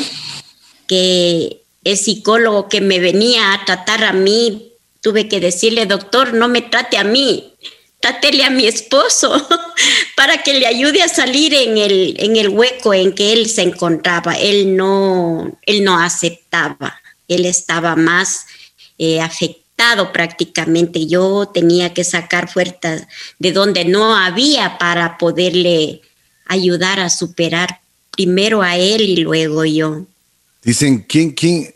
que 0.86 1.62
el 1.84 1.96
psicólogo 1.96 2.68
que 2.68 2.80
me 2.80 2.98
venía 2.98 3.52
a 3.52 3.64
tratar 3.64 4.04
a 4.04 4.12
mí, 4.12 4.72
tuve 5.00 5.28
que 5.28 5.38
decirle, 5.38 5.86
doctor, 5.86 6.34
no 6.34 6.48
me 6.48 6.62
trate 6.62 6.98
a 6.98 7.04
mí, 7.04 7.54
trátele 8.00 8.44
a 8.44 8.50
mi 8.50 8.66
esposo 8.66 9.46
para 10.16 10.42
que 10.42 10.54
le 10.54 10.66
ayude 10.66 11.02
a 11.02 11.08
salir 11.08 11.54
en 11.54 11.78
el, 11.78 12.16
en 12.18 12.36
el 12.36 12.48
hueco 12.48 12.92
en 12.92 13.12
que 13.12 13.32
él 13.32 13.48
se 13.48 13.62
encontraba. 13.62 14.34
Él 14.34 14.76
no, 14.76 15.58
él 15.62 15.84
no 15.84 15.98
aceptaba, 15.98 17.00
él 17.28 17.46
estaba 17.46 17.94
más 17.94 18.46
eh, 18.98 19.20
afectado 19.20 19.65
prácticamente. 20.12 21.06
Yo 21.06 21.50
tenía 21.52 21.94
que 21.94 22.04
sacar 22.04 22.48
fuerzas 22.48 23.06
de 23.38 23.52
donde 23.52 23.84
no 23.84 24.16
había 24.16 24.78
para 24.78 25.18
poderle 25.18 26.00
ayudar 26.46 27.00
a 27.00 27.10
superar 27.10 27.80
primero 28.10 28.62
a 28.62 28.76
él 28.76 29.02
y 29.02 29.16
luego 29.18 29.64
yo. 29.64 30.06
Dicen, 30.62 31.04
¿quién, 31.08 31.32
quién, 31.32 31.72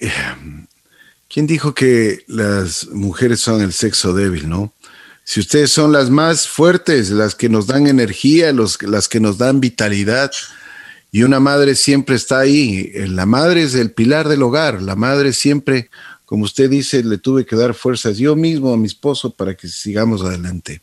quién 1.29 1.47
dijo 1.47 1.75
que 1.75 2.25
las 2.27 2.89
mujeres 2.89 3.41
son 3.41 3.61
el 3.61 3.73
sexo 3.73 4.15
débil, 4.15 4.49
no? 4.49 4.73
Si 5.23 5.39
ustedes 5.39 5.71
son 5.71 5.93
las 5.93 6.11
más 6.11 6.49
fuertes, 6.49 7.11
las 7.11 7.37
que 7.37 7.49
nos 7.49 7.69
dan 7.69 7.87
energía, 7.87 8.53
los, 8.53 8.83
las 8.83 9.09
que 9.09 9.21
nos 9.21 9.39
dan 9.39 9.61
vitalidad, 9.61 10.33
y 11.13 11.23
una 11.23 11.41
madre 11.41 11.75
siempre 11.75 12.17
está 12.17 12.41
ahí. 12.41 12.91
La 12.95 13.27
madre 13.27 13.63
es 13.63 13.75
el 13.75 13.93
pilar 13.93 14.29
del 14.29 14.43
hogar, 14.43 14.83
la 14.83 14.97
madre 14.97 15.33
siempre 15.33 15.91
como 16.31 16.45
usted 16.45 16.71
dice, 16.71 17.03
le 17.03 17.19
tuve 17.19 17.45
que 17.45 17.57
dar 17.57 17.75
fuerzas 17.75 18.17
yo 18.17 18.37
mismo 18.37 18.73
a 18.73 18.77
mi 18.77 18.87
esposo 18.87 19.31
para 19.31 19.57
que 19.57 19.67
sigamos 19.67 20.23
adelante. 20.23 20.81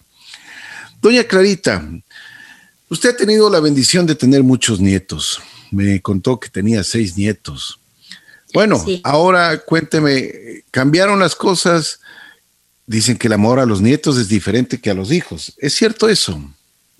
Doña 1.01 1.23
Clarita, 1.23 1.89
usted 2.89 3.11
ha 3.11 3.15
tenido 3.15 3.49
la 3.49 3.61
bendición 3.61 4.05
de 4.05 4.15
tener 4.15 4.43
muchos 4.43 4.81
nietos. 4.81 5.39
Me 5.71 6.01
contó 6.01 6.37
que 6.37 6.49
tenía 6.49 6.83
seis 6.83 7.15
nietos. 7.15 7.79
Bueno, 8.53 8.83
ahora 9.03 9.57
cuénteme, 9.59 10.63
¿cambiaron 10.69 11.17
las 11.17 11.33
cosas? 11.33 12.01
Dicen 12.85 13.17
que 13.17 13.27
el 13.27 13.33
amor 13.33 13.61
a 13.61 13.65
los 13.65 13.79
nietos 13.79 14.17
es 14.17 14.27
diferente 14.27 14.81
que 14.81 14.89
a 14.89 14.95
los 14.95 15.13
hijos. 15.13 15.53
¿Es 15.59 15.73
cierto 15.75 16.09
eso? 16.09 16.43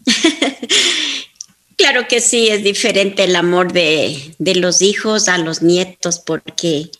claro 1.75 2.07
que 2.07 2.21
sí, 2.21 2.47
es 2.47 2.63
diferente 2.63 3.25
el 3.25 3.35
amor 3.35 3.73
de, 3.73 4.33
de 4.39 4.55
los 4.55 4.81
hijos 4.81 5.27
a 5.27 5.37
los 5.37 5.61
nietos 5.61 6.19
porque 6.19 6.91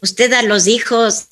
Usted 0.00 0.32
a 0.32 0.42
los 0.42 0.66
hijos 0.66 1.26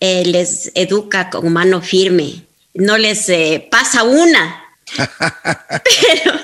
eh, 0.00 0.24
les 0.26 0.72
educa 0.74 1.30
con 1.30 1.52
mano 1.52 1.82
firme, 1.82 2.44
no 2.74 2.98
les 2.98 3.28
eh, 3.28 3.68
pasa 3.70 4.02
una. 4.02 4.60
pero, 4.96 6.40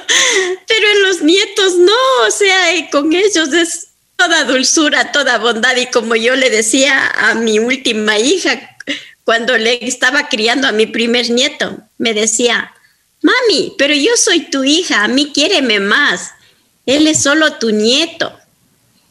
pero 0.66 0.90
en 0.94 1.02
los 1.02 1.22
nietos 1.22 1.76
no, 1.76 2.26
o 2.26 2.30
sea, 2.30 2.74
eh, 2.74 2.88
con 2.90 3.12
ellos 3.12 3.52
es 3.52 3.88
toda 4.16 4.44
dulzura, 4.44 5.12
toda 5.12 5.38
bondad. 5.38 5.76
Y 5.76 5.86
como 5.86 6.16
yo 6.16 6.36
le 6.36 6.50
decía 6.50 7.08
a 7.08 7.34
mi 7.34 7.58
última 7.58 8.18
hija, 8.18 8.76
cuando 9.24 9.56
le 9.56 9.86
estaba 9.86 10.28
criando 10.28 10.66
a 10.66 10.72
mi 10.72 10.86
primer 10.86 11.30
nieto, 11.30 11.78
me 11.98 12.14
decía, 12.14 12.72
mami, 13.22 13.74
pero 13.78 13.94
yo 13.94 14.16
soy 14.16 14.50
tu 14.50 14.64
hija, 14.64 15.04
a 15.04 15.08
mí 15.08 15.32
quiéreme 15.32 15.80
más. 15.80 16.30
Él 16.86 17.06
es 17.06 17.22
solo 17.22 17.54
tu 17.54 17.70
nieto. 17.70 18.39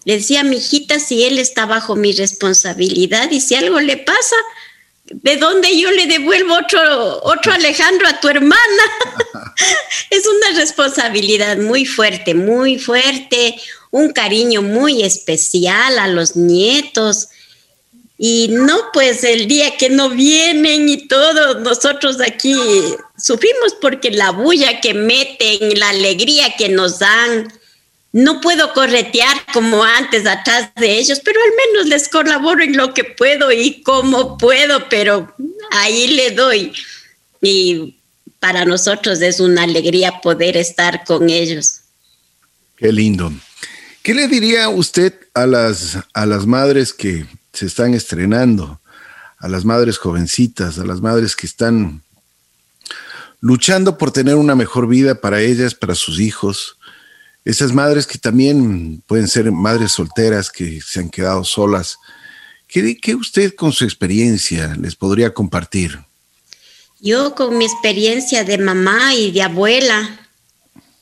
Le 0.06 0.16
decía 0.18 0.44
mi 0.44 0.58
hijita 0.58 1.00
si 1.00 1.24
él 1.24 1.40
está 1.40 1.66
bajo 1.66 1.96
mi 1.96 2.14
responsabilidad 2.14 3.30
y 3.32 3.42
si 3.42 3.56
algo 3.56 3.80
le 3.80 3.98
pasa, 3.98 4.36
¿de 5.06 5.38
dónde 5.38 5.78
yo 5.78 5.92
le 5.92 6.06
devuelvo 6.06 6.56
otro, 6.56 7.22
otro 7.24 7.52
Alejandro 7.52 8.08
a 8.08 8.20
tu 8.20 8.30
hermana? 8.30 8.84
es 10.10 10.24
una 10.26 10.58
responsabilidad 10.58 11.58
muy 11.58 11.86
fuerte, 11.86 12.34
muy 12.34 12.80
fuerte, 12.80 13.56
un 13.92 14.12
cariño 14.12 14.62
muy 14.62 15.04
especial 15.04 16.00
a 16.00 16.08
los 16.08 16.36
nietos. 16.36 17.30
Y 18.18 18.50
no, 18.50 18.78
pues 18.92 19.24
el 19.24 19.48
día 19.48 19.78
que 19.78 19.90
no 19.90 20.10
vienen 20.10 20.90
y 20.90 21.08
todo, 21.08 21.60
nosotros 21.60 22.18
aquí 22.20 22.54
sufrimos 23.18 23.76
porque 23.80 24.12
la 24.12 24.32
bulla 24.32 24.82
que 24.82 24.94
meten, 24.94 25.80
la 25.80 25.90
alegría 25.90 26.56
que 26.58 26.68
nos 26.68 27.00
dan, 27.00 27.54
no 28.12 28.41
puedo 28.41 28.74
corretear 28.74 29.38
como 29.54 29.84
antes 29.84 30.26
atrás 30.26 30.72
de 30.76 30.98
ellos, 30.98 31.22
pero 31.24 31.39
al 31.41 31.52
menos 31.56 31.88
les 31.88 32.10
colaboro 32.10 32.63
en 32.63 32.76
lo 32.76 32.93
que 32.93 33.04
puedo 33.04 33.52
y 33.52 33.84
como 33.84 34.38
puedo, 34.38 34.89
pero 34.89 35.36
ahí 35.72 36.08
le 36.08 36.32
doy. 36.32 36.74
Y 37.41 38.00
para 38.39 38.65
nosotros 38.65 39.22
es 39.22 39.39
una 39.39 39.63
alegría 39.63 40.22
poder 40.22 40.58
estar 40.58 41.04
con 41.06 41.30
ellos. 41.30 41.82
Qué 42.78 42.91
lindo. 42.91 43.32
¿Qué 44.02 44.13
le 44.13 44.28
diría 44.28 44.69
usted 44.69 45.13
a 45.34 45.45
las, 45.45 46.00
a 46.13 46.26
las 46.26 46.48
madres 46.48 46.93
que 46.93 47.28
se 47.54 47.65
están 47.67 47.93
estrenando, 47.93 48.80
a 49.38 49.48
las 49.48 49.65
madres 49.65 49.98
jovencitas, 49.98 50.80
a 50.80 50.86
las 50.86 51.02
madres 51.02 51.36
que 51.36 51.45
están 51.45 52.02
luchando 53.41 53.98
por 53.98 54.12
tener 54.12 54.36
una 54.36 54.56
mejor 54.56 54.88
vida 54.88 55.15
para 55.22 55.41
ellas, 55.41 55.76
para 55.76 55.93
sus 55.93 56.19
hijos? 56.19 56.79
Esas 57.45 57.73
madres 57.73 58.06
que 58.06 58.17
también 58.17 59.02
pueden 59.08 59.28
ser 59.28 59.52
madres 59.52 59.93
solteras 59.93 60.52
que 60.52 60.82
se 60.82 60.99
han 60.99 61.10
quedado 61.10 61.43
solas. 61.43 61.97
¿Qué, 62.67 62.97
qué 62.97 63.15
usted 63.15 63.56
con 63.56 63.71
su 63.71 63.86
experiencia 63.86 64.75
les 64.80 64.95
podría 64.95 65.34
compartir? 65.34 65.99
Yo 66.99 67.34
con 67.34 67.58
mi 67.58 67.65
experiencia 67.65 68.43
de 68.43 68.58
mamá 68.58 69.15
y 69.15 69.32
de 69.32 69.41
abuela, 69.41 70.19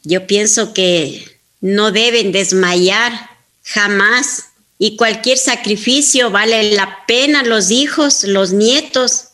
yo 0.04 0.28
pienso 0.28 0.74
que 0.74 1.40
no 1.60 1.92
deben 1.92 2.32
desmayar 2.32 3.32
jamás 3.64 4.46
y 4.80 4.96
cualquier 4.96 5.38
sacrificio 5.38 6.30
vale 6.30 6.72
la 6.72 7.06
pena, 7.08 7.44
los 7.44 7.72
hijos, 7.72 8.24
los 8.24 8.54
nietos. 8.54 9.30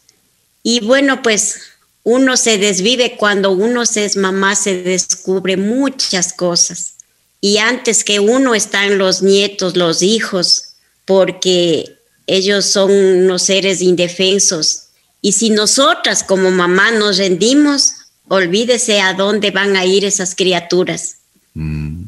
Y 0.63 0.79
bueno, 0.79 1.21
pues 1.21 1.72
uno 2.03 2.37
se 2.37 2.57
desvive 2.57 3.15
cuando 3.17 3.51
uno 3.51 3.85
se 3.85 4.05
es 4.05 4.17
mamá, 4.17 4.55
se 4.55 4.83
descubre 4.83 5.57
muchas 5.57 6.33
cosas. 6.33 6.95
Y 7.41 7.57
antes 7.57 8.03
que 8.03 8.19
uno 8.19 8.55
están 8.55 8.97
los 8.97 9.21
nietos, 9.21 9.75
los 9.75 10.01
hijos, 10.01 10.75
porque 11.05 11.97
ellos 12.27 12.65
son 12.65 12.91
unos 12.91 13.43
seres 13.43 13.81
indefensos. 13.81 14.85
Y 15.21 15.33
si 15.33 15.49
nosotras 15.49 16.23
como 16.23 16.51
mamá 16.51 16.91
nos 16.91 17.17
rendimos, 17.17 17.93
olvídese 18.27 19.01
a 19.01 19.13
dónde 19.13 19.51
van 19.51 19.75
a 19.75 19.85
ir 19.85 20.05
esas 20.05 20.35
criaturas. 20.35 21.17
Mm 21.53 22.03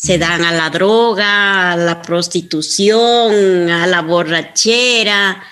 se 0.00 0.16
dan 0.16 0.42
a 0.44 0.52
la 0.52 0.70
droga, 0.70 1.72
a 1.72 1.76
la 1.76 2.00
prostitución, 2.00 3.68
a 3.68 3.86
la 3.86 4.00
borrachera 4.00 5.42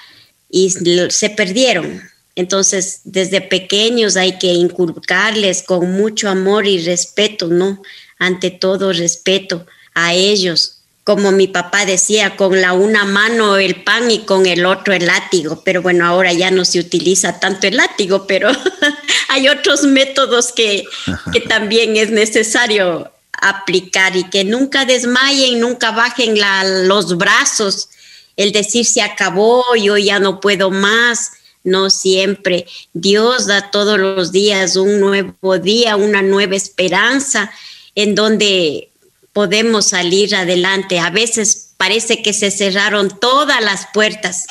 y 0.49 0.71
se 0.71 1.29
perdieron. 1.29 2.01
Entonces, 2.39 3.01
desde 3.03 3.41
pequeños 3.41 4.17
hay 4.17 4.39
que 4.39 4.47
inculcarles 4.47 5.65
con 5.65 5.91
mucho 5.91 6.29
amor 6.29 6.69
y 6.69 6.81
respeto, 6.85 7.49
¿no? 7.49 7.83
Ante 8.17 8.53
todo 8.53 8.93
respeto 8.93 9.67
a 9.93 10.15
ellos. 10.15 10.77
Como 11.03 11.33
mi 11.33 11.49
papá 11.49 11.85
decía, 11.85 12.37
con 12.37 12.61
la 12.61 12.75
una 12.75 13.05
mano 13.05 13.57
el 13.57 13.83
pan 13.83 14.09
y 14.13 14.21
con 14.21 14.47
el 14.47 14.67
otro 14.67 14.95
el 14.95 15.07
látigo. 15.07 15.63
Pero 15.65 15.83
bueno, 15.83 16.07
ahora 16.07 16.33
ya 16.33 16.53
no 16.53 16.65
se 16.65 16.79
utiliza 16.79 17.41
tanto 17.41 17.67
el 17.67 17.77
látigo, 17.77 18.29
pero 18.29 18.53
hay 19.31 19.49
otros 19.49 19.83
métodos 19.83 20.53
que, 20.53 20.85
que 21.33 21.41
también 21.41 21.97
es 21.97 22.13
necesario 22.13 23.11
aplicar 23.33 24.15
y 24.15 24.31
que 24.31 24.45
nunca 24.45 24.85
desmayen, 24.85 25.59
nunca 25.59 25.91
bajen 25.91 26.39
los 26.87 27.17
brazos, 27.17 27.89
el 28.37 28.53
decir 28.53 28.87
se 28.87 29.03
acabó, 29.03 29.65
yo 29.75 29.97
ya 29.97 30.21
no 30.21 30.39
puedo 30.39 30.71
más, 30.71 31.33
no 31.69 31.91
siempre. 31.91 32.67
Dios 32.93 33.47
da 33.47 33.71
todos 33.71 33.99
los 33.99 34.33
días 34.33 34.77
un 34.77 35.01
nuevo 35.01 35.59
día, 35.59 35.97
una 35.97 36.23
nueva 36.23 36.57
esperanza 36.57 37.51
en 37.95 38.15
donde 38.15 38.91
podemos 39.33 39.87
salir 39.87 40.35
adelante. 40.35 40.99
A 40.99 41.11
veces 41.11 41.71
parece 41.77 42.23
que 42.23 42.33
se 42.33 42.51
cerraron 42.51 43.21
todas 43.21 43.63
las 43.63 43.87
puertas. 43.95 44.47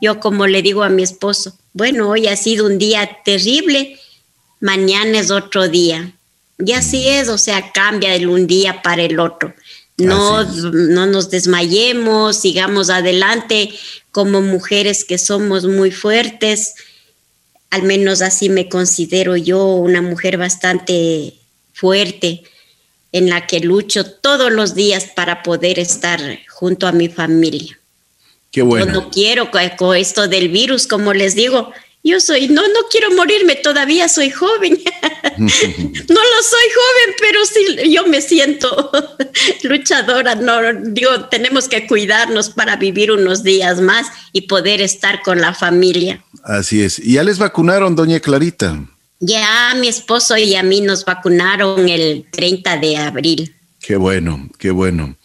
Yo 0.00 0.20
como 0.20 0.46
le 0.46 0.62
digo 0.62 0.82
a 0.82 0.88
mi 0.88 1.02
esposo, 1.02 1.54
bueno, 1.72 2.08
hoy 2.08 2.26
ha 2.26 2.36
sido 2.36 2.66
un 2.66 2.78
día 2.78 3.18
terrible, 3.24 3.98
mañana 4.60 5.20
es 5.20 5.30
otro 5.30 5.68
día 5.68 6.14
y 6.64 6.72
así 6.72 7.08
es, 7.08 7.28
o 7.28 7.38
sea, 7.38 7.72
cambia 7.72 8.18
de 8.18 8.26
un 8.26 8.46
día 8.46 8.82
para 8.82 9.02
el 9.02 9.18
otro. 9.18 9.54
No, 10.00 10.44
no 10.44 11.06
nos 11.06 11.30
desmayemos, 11.30 12.36
sigamos 12.36 12.90
adelante 12.90 13.70
como 14.10 14.40
mujeres 14.40 15.04
que 15.04 15.18
somos 15.18 15.66
muy 15.66 15.90
fuertes. 15.90 16.74
Al 17.70 17.84
menos 17.84 18.22
así 18.22 18.48
me 18.48 18.68
considero 18.68 19.36
yo 19.36 19.66
una 19.66 20.02
mujer 20.02 20.36
bastante 20.36 21.34
fuerte 21.72 22.42
en 23.12 23.28
la 23.28 23.46
que 23.46 23.60
lucho 23.60 24.04
todos 24.04 24.52
los 24.52 24.74
días 24.74 25.06
para 25.14 25.42
poder 25.42 25.78
estar 25.78 26.20
junto 26.48 26.86
a 26.86 26.92
mi 26.92 27.08
familia. 27.08 27.78
Qué 28.50 28.62
bueno. 28.62 28.86
Yo 28.86 28.92
no 28.92 29.10
quiero 29.10 29.50
con 29.50 29.96
esto 29.96 30.28
del 30.28 30.48
virus, 30.48 30.86
como 30.86 31.12
les 31.12 31.34
digo, 31.34 31.72
yo 32.02 32.18
soy, 32.18 32.48
no, 32.48 32.62
no 32.62 32.80
quiero 32.90 33.10
morirme, 33.14 33.56
todavía 33.56 34.08
soy 34.08 34.30
joven. 34.30 34.72
no 35.38 35.44
lo 35.44 36.42
soy 36.42 36.66
joven, 36.74 37.14
pero 37.20 37.44
sí, 37.44 37.90
yo 37.90 38.06
me 38.06 38.22
siento 38.22 38.90
luchadora. 39.62 40.34
No, 40.34 40.60
digo, 40.72 41.26
tenemos 41.30 41.68
que 41.68 41.86
cuidarnos 41.86 42.50
para 42.50 42.76
vivir 42.76 43.12
unos 43.12 43.42
días 43.42 43.80
más 43.80 44.06
y 44.32 44.42
poder 44.42 44.80
estar 44.80 45.22
con 45.22 45.40
la 45.40 45.52
familia. 45.52 46.24
Así 46.42 46.82
es. 46.82 46.98
¿Y 46.98 47.14
ya 47.14 47.22
les 47.22 47.38
vacunaron, 47.38 47.94
doña 47.94 48.18
Clarita? 48.20 48.78
Ya 49.18 49.74
mi 49.78 49.88
esposo 49.88 50.38
y 50.38 50.54
a 50.54 50.62
mí 50.62 50.80
nos 50.80 51.04
vacunaron 51.04 51.86
el 51.86 52.26
30 52.30 52.78
de 52.78 52.96
abril. 52.96 53.54
Qué 53.78 53.96
bueno, 53.96 54.48
qué 54.58 54.70
bueno. 54.70 55.16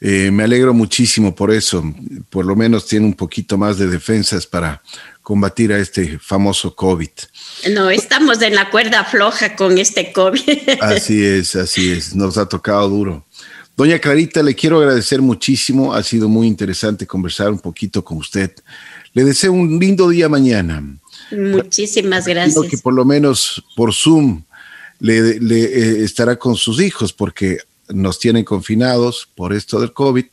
Eh, 0.00 0.30
me 0.32 0.44
alegro 0.44 0.74
muchísimo 0.74 1.34
por 1.34 1.52
eso. 1.52 1.84
Por 2.30 2.44
lo 2.44 2.54
menos 2.54 2.86
tiene 2.86 3.06
un 3.06 3.14
poquito 3.14 3.58
más 3.58 3.78
de 3.78 3.88
defensas 3.88 4.46
para 4.46 4.82
combatir 5.22 5.72
a 5.72 5.78
este 5.78 6.18
famoso 6.18 6.74
COVID. 6.74 7.10
No, 7.72 7.90
estamos 7.90 8.42
en 8.42 8.54
la 8.54 8.70
cuerda 8.70 9.04
floja 9.04 9.56
con 9.56 9.78
este 9.78 10.12
COVID. 10.12 10.68
Así 10.80 11.24
es, 11.24 11.56
así 11.56 11.92
es, 11.92 12.14
nos 12.14 12.36
ha 12.36 12.46
tocado 12.46 12.88
duro. 12.88 13.24
Doña 13.76 13.98
Clarita, 13.98 14.42
le 14.42 14.54
quiero 14.54 14.78
agradecer 14.78 15.22
muchísimo, 15.22 15.94
ha 15.94 16.02
sido 16.02 16.28
muy 16.28 16.46
interesante 16.46 17.06
conversar 17.06 17.50
un 17.50 17.58
poquito 17.58 18.04
con 18.04 18.18
usted. 18.18 18.52
Le 19.14 19.24
deseo 19.24 19.52
un 19.52 19.78
lindo 19.78 20.08
día 20.08 20.28
mañana. 20.28 20.82
Muchísimas 21.30 22.26
gracias. 22.26 22.66
que 22.68 22.78
por 22.78 22.92
lo 22.92 23.04
menos 23.04 23.64
por 23.74 23.94
Zoom 23.94 24.42
le, 25.00 25.36
eh, 25.36 26.04
estará 26.04 26.36
con 26.36 26.54
sus 26.54 26.80
hijos, 26.80 27.12
porque 27.12 27.58
nos 27.88 28.18
tienen 28.18 28.44
confinados 28.44 29.28
por 29.34 29.52
esto 29.52 29.80
del 29.80 29.92
COVID, 29.92 30.26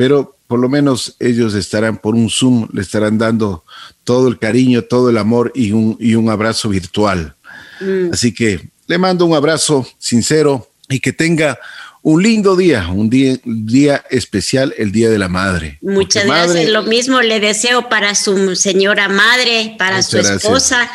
pero 0.00 0.34
por 0.46 0.58
lo 0.60 0.70
menos 0.70 1.14
ellos 1.20 1.52
estarán 1.52 1.98
por 1.98 2.14
un 2.14 2.30
Zoom, 2.30 2.68
le 2.72 2.80
estarán 2.80 3.18
dando 3.18 3.64
todo 4.02 4.28
el 4.28 4.38
cariño, 4.38 4.80
todo 4.80 5.10
el 5.10 5.18
amor 5.18 5.52
y 5.54 5.72
un, 5.72 5.98
y 6.00 6.14
un 6.14 6.30
abrazo 6.30 6.70
virtual. 6.70 7.34
Mm. 7.82 8.10
Así 8.10 8.32
que 8.32 8.66
le 8.86 8.96
mando 8.96 9.26
un 9.26 9.34
abrazo 9.34 9.86
sincero 9.98 10.70
y 10.88 11.00
que 11.00 11.12
tenga 11.12 11.58
un 12.00 12.22
lindo 12.22 12.56
día, 12.56 12.88
un 12.88 13.10
día, 13.10 13.36
día 13.44 14.02
especial, 14.08 14.72
el 14.78 14.90
Día 14.90 15.10
de 15.10 15.18
la 15.18 15.28
Madre. 15.28 15.76
Muchas 15.82 16.24
gracias. 16.24 16.70
Lo 16.70 16.84
mismo 16.84 17.20
le 17.20 17.38
deseo 17.38 17.90
para 17.90 18.14
su 18.14 18.56
señora 18.56 19.10
madre, 19.10 19.74
para 19.78 20.02
su 20.02 20.16
esposa 20.16 20.90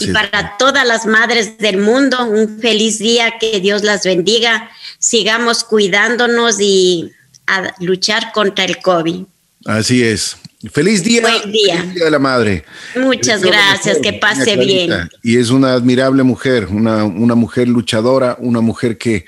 y 0.00 0.08
para 0.08 0.56
todas 0.58 0.84
las 0.84 1.06
madres 1.06 1.58
del 1.58 1.76
mundo. 1.76 2.26
Un 2.26 2.58
feliz 2.58 2.98
día, 2.98 3.34
que 3.38 3.60
Dios 3.60 3.84
las 3.84 4.02
bendiga. 4.02 4.68
Sigamos 4.98 5.62
cuidándonos 5.62 6.56
y 6.58 7.12
a 7.48 7.74
luchar 7.80 8.32
contra 8.32 8.64
el 8.64 8.78
COVID. 8.78 9.24
Así 9.64 10.02
es. 10.02 10.36
Feliz 10.72 11.02
día, 11.04 11.22
Buen 11.22 11.52
día. 11.52 11.78
Feliz 11.78 11.94
día 11.94 12.04
de 12.04 12.10
la 12.10 12.18
Madre. 12.18 12.64
Muchas 12.96 13.42
gracias, 13.42 13.98
que 13.98 14.12
pase 14.12 14.56
bien. 14.56 15.08
Y 15.22 15.36
es 15.36 15.50
una 15.50 15.72
admirable 15.72 16.22
mujer, 16.22 16.66
una, 16.66 17.04
una 17.04 17.34
mujer 17.34 17.68
luchadora, 17.68 18.36
una 18.40 18.60
mujer 18.60 18.98
que 18.98 19.24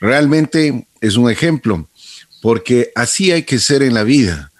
realmente 0.00 0.86
es 1.00 1.16
un 1.16 1.30
ejemplo, 1.30 1.88
porque 2.40 2.90
así 2.96 3.30
hay 3.30 3.44
que 3.44 3.58
ser 3.58 3.82
en 3.82 3.94
la 3.94 4.02
vida. 4.02 4.50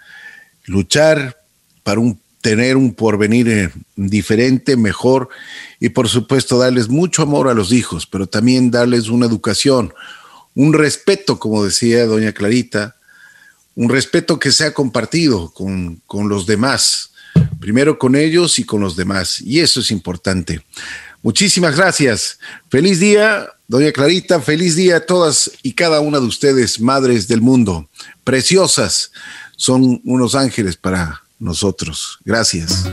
Luchar 0.65 1.39
para 1.83 1.99
un, 1.99 2.21
tener 2.41 2.77
un 2.77 2.95
porvenir 2.95 3.49
eh, 3.49 3.71
diferente, 3.97 4.77
mejor, 4.77 5.29
y 5.81 5.89
por 5.89 6.09
supuesto 6.09 6.59
darles 6.59 6.89
mucho 6.89 7.23
amor 7.23 7.49
a 7.49 7.55
los 7.55 7.73
hijos, 7.73 8.07
pero 8.07 8.27
también 8.29 8.71
darles 8.71 9.09
una 9.09 9.27
educación, 9.27 9.93
un 10.55 10.73
respeto, 10.73 11.39
como 11.39 11.65
decía 11.65 12.07
doña 12.07 12.33
Clarita, 12.33 12.97
un 13.75 13.89
respeto 13.89 14.39
que 14.39 14.53
sea 14.53 14.75
compartido 14.75 15.53
con, 15.53 16.03
los 16.29 16.47
demás, 16.47 17.13
primero 17.61 17.99
con 17.99 18.17
ellos 18.17 18.59
y 18.59 18.65
con 18.65 18.81
los 18.81 18.97
demás. 18.97 19.41
Y 19.41 19.61
eso 19.61 19.81
es 19.81 19.91
importante. 19.91 20.63
Muchísimas 21.23 21.77
gracias. 21.77 22.39
Feliz 22.69 23.01
día, 23.01 23.49
doña 23.69 23.93
Clarita. 23.93 24.41
Feliz 24.41 24.77
día 24.77 24.97
a 24.97 25.07
todas 25.07 25.51
y 25.63 25.73
cada 25.73 26.01
una 26.01 26.19
de 26.19 26.27
ustedes, 26.27 26.81
madres 26.81 27.29
del 27.29 27.41
mundo. 27.41 27.89
Preciosas. 28.25 29.13
Son 29.57 30.01
unos 30.05 30.35
ángeles 30.35 30.77
para 30.77 31.23
nosotros. 31.39 32.19
Gracias. 32.25 32.93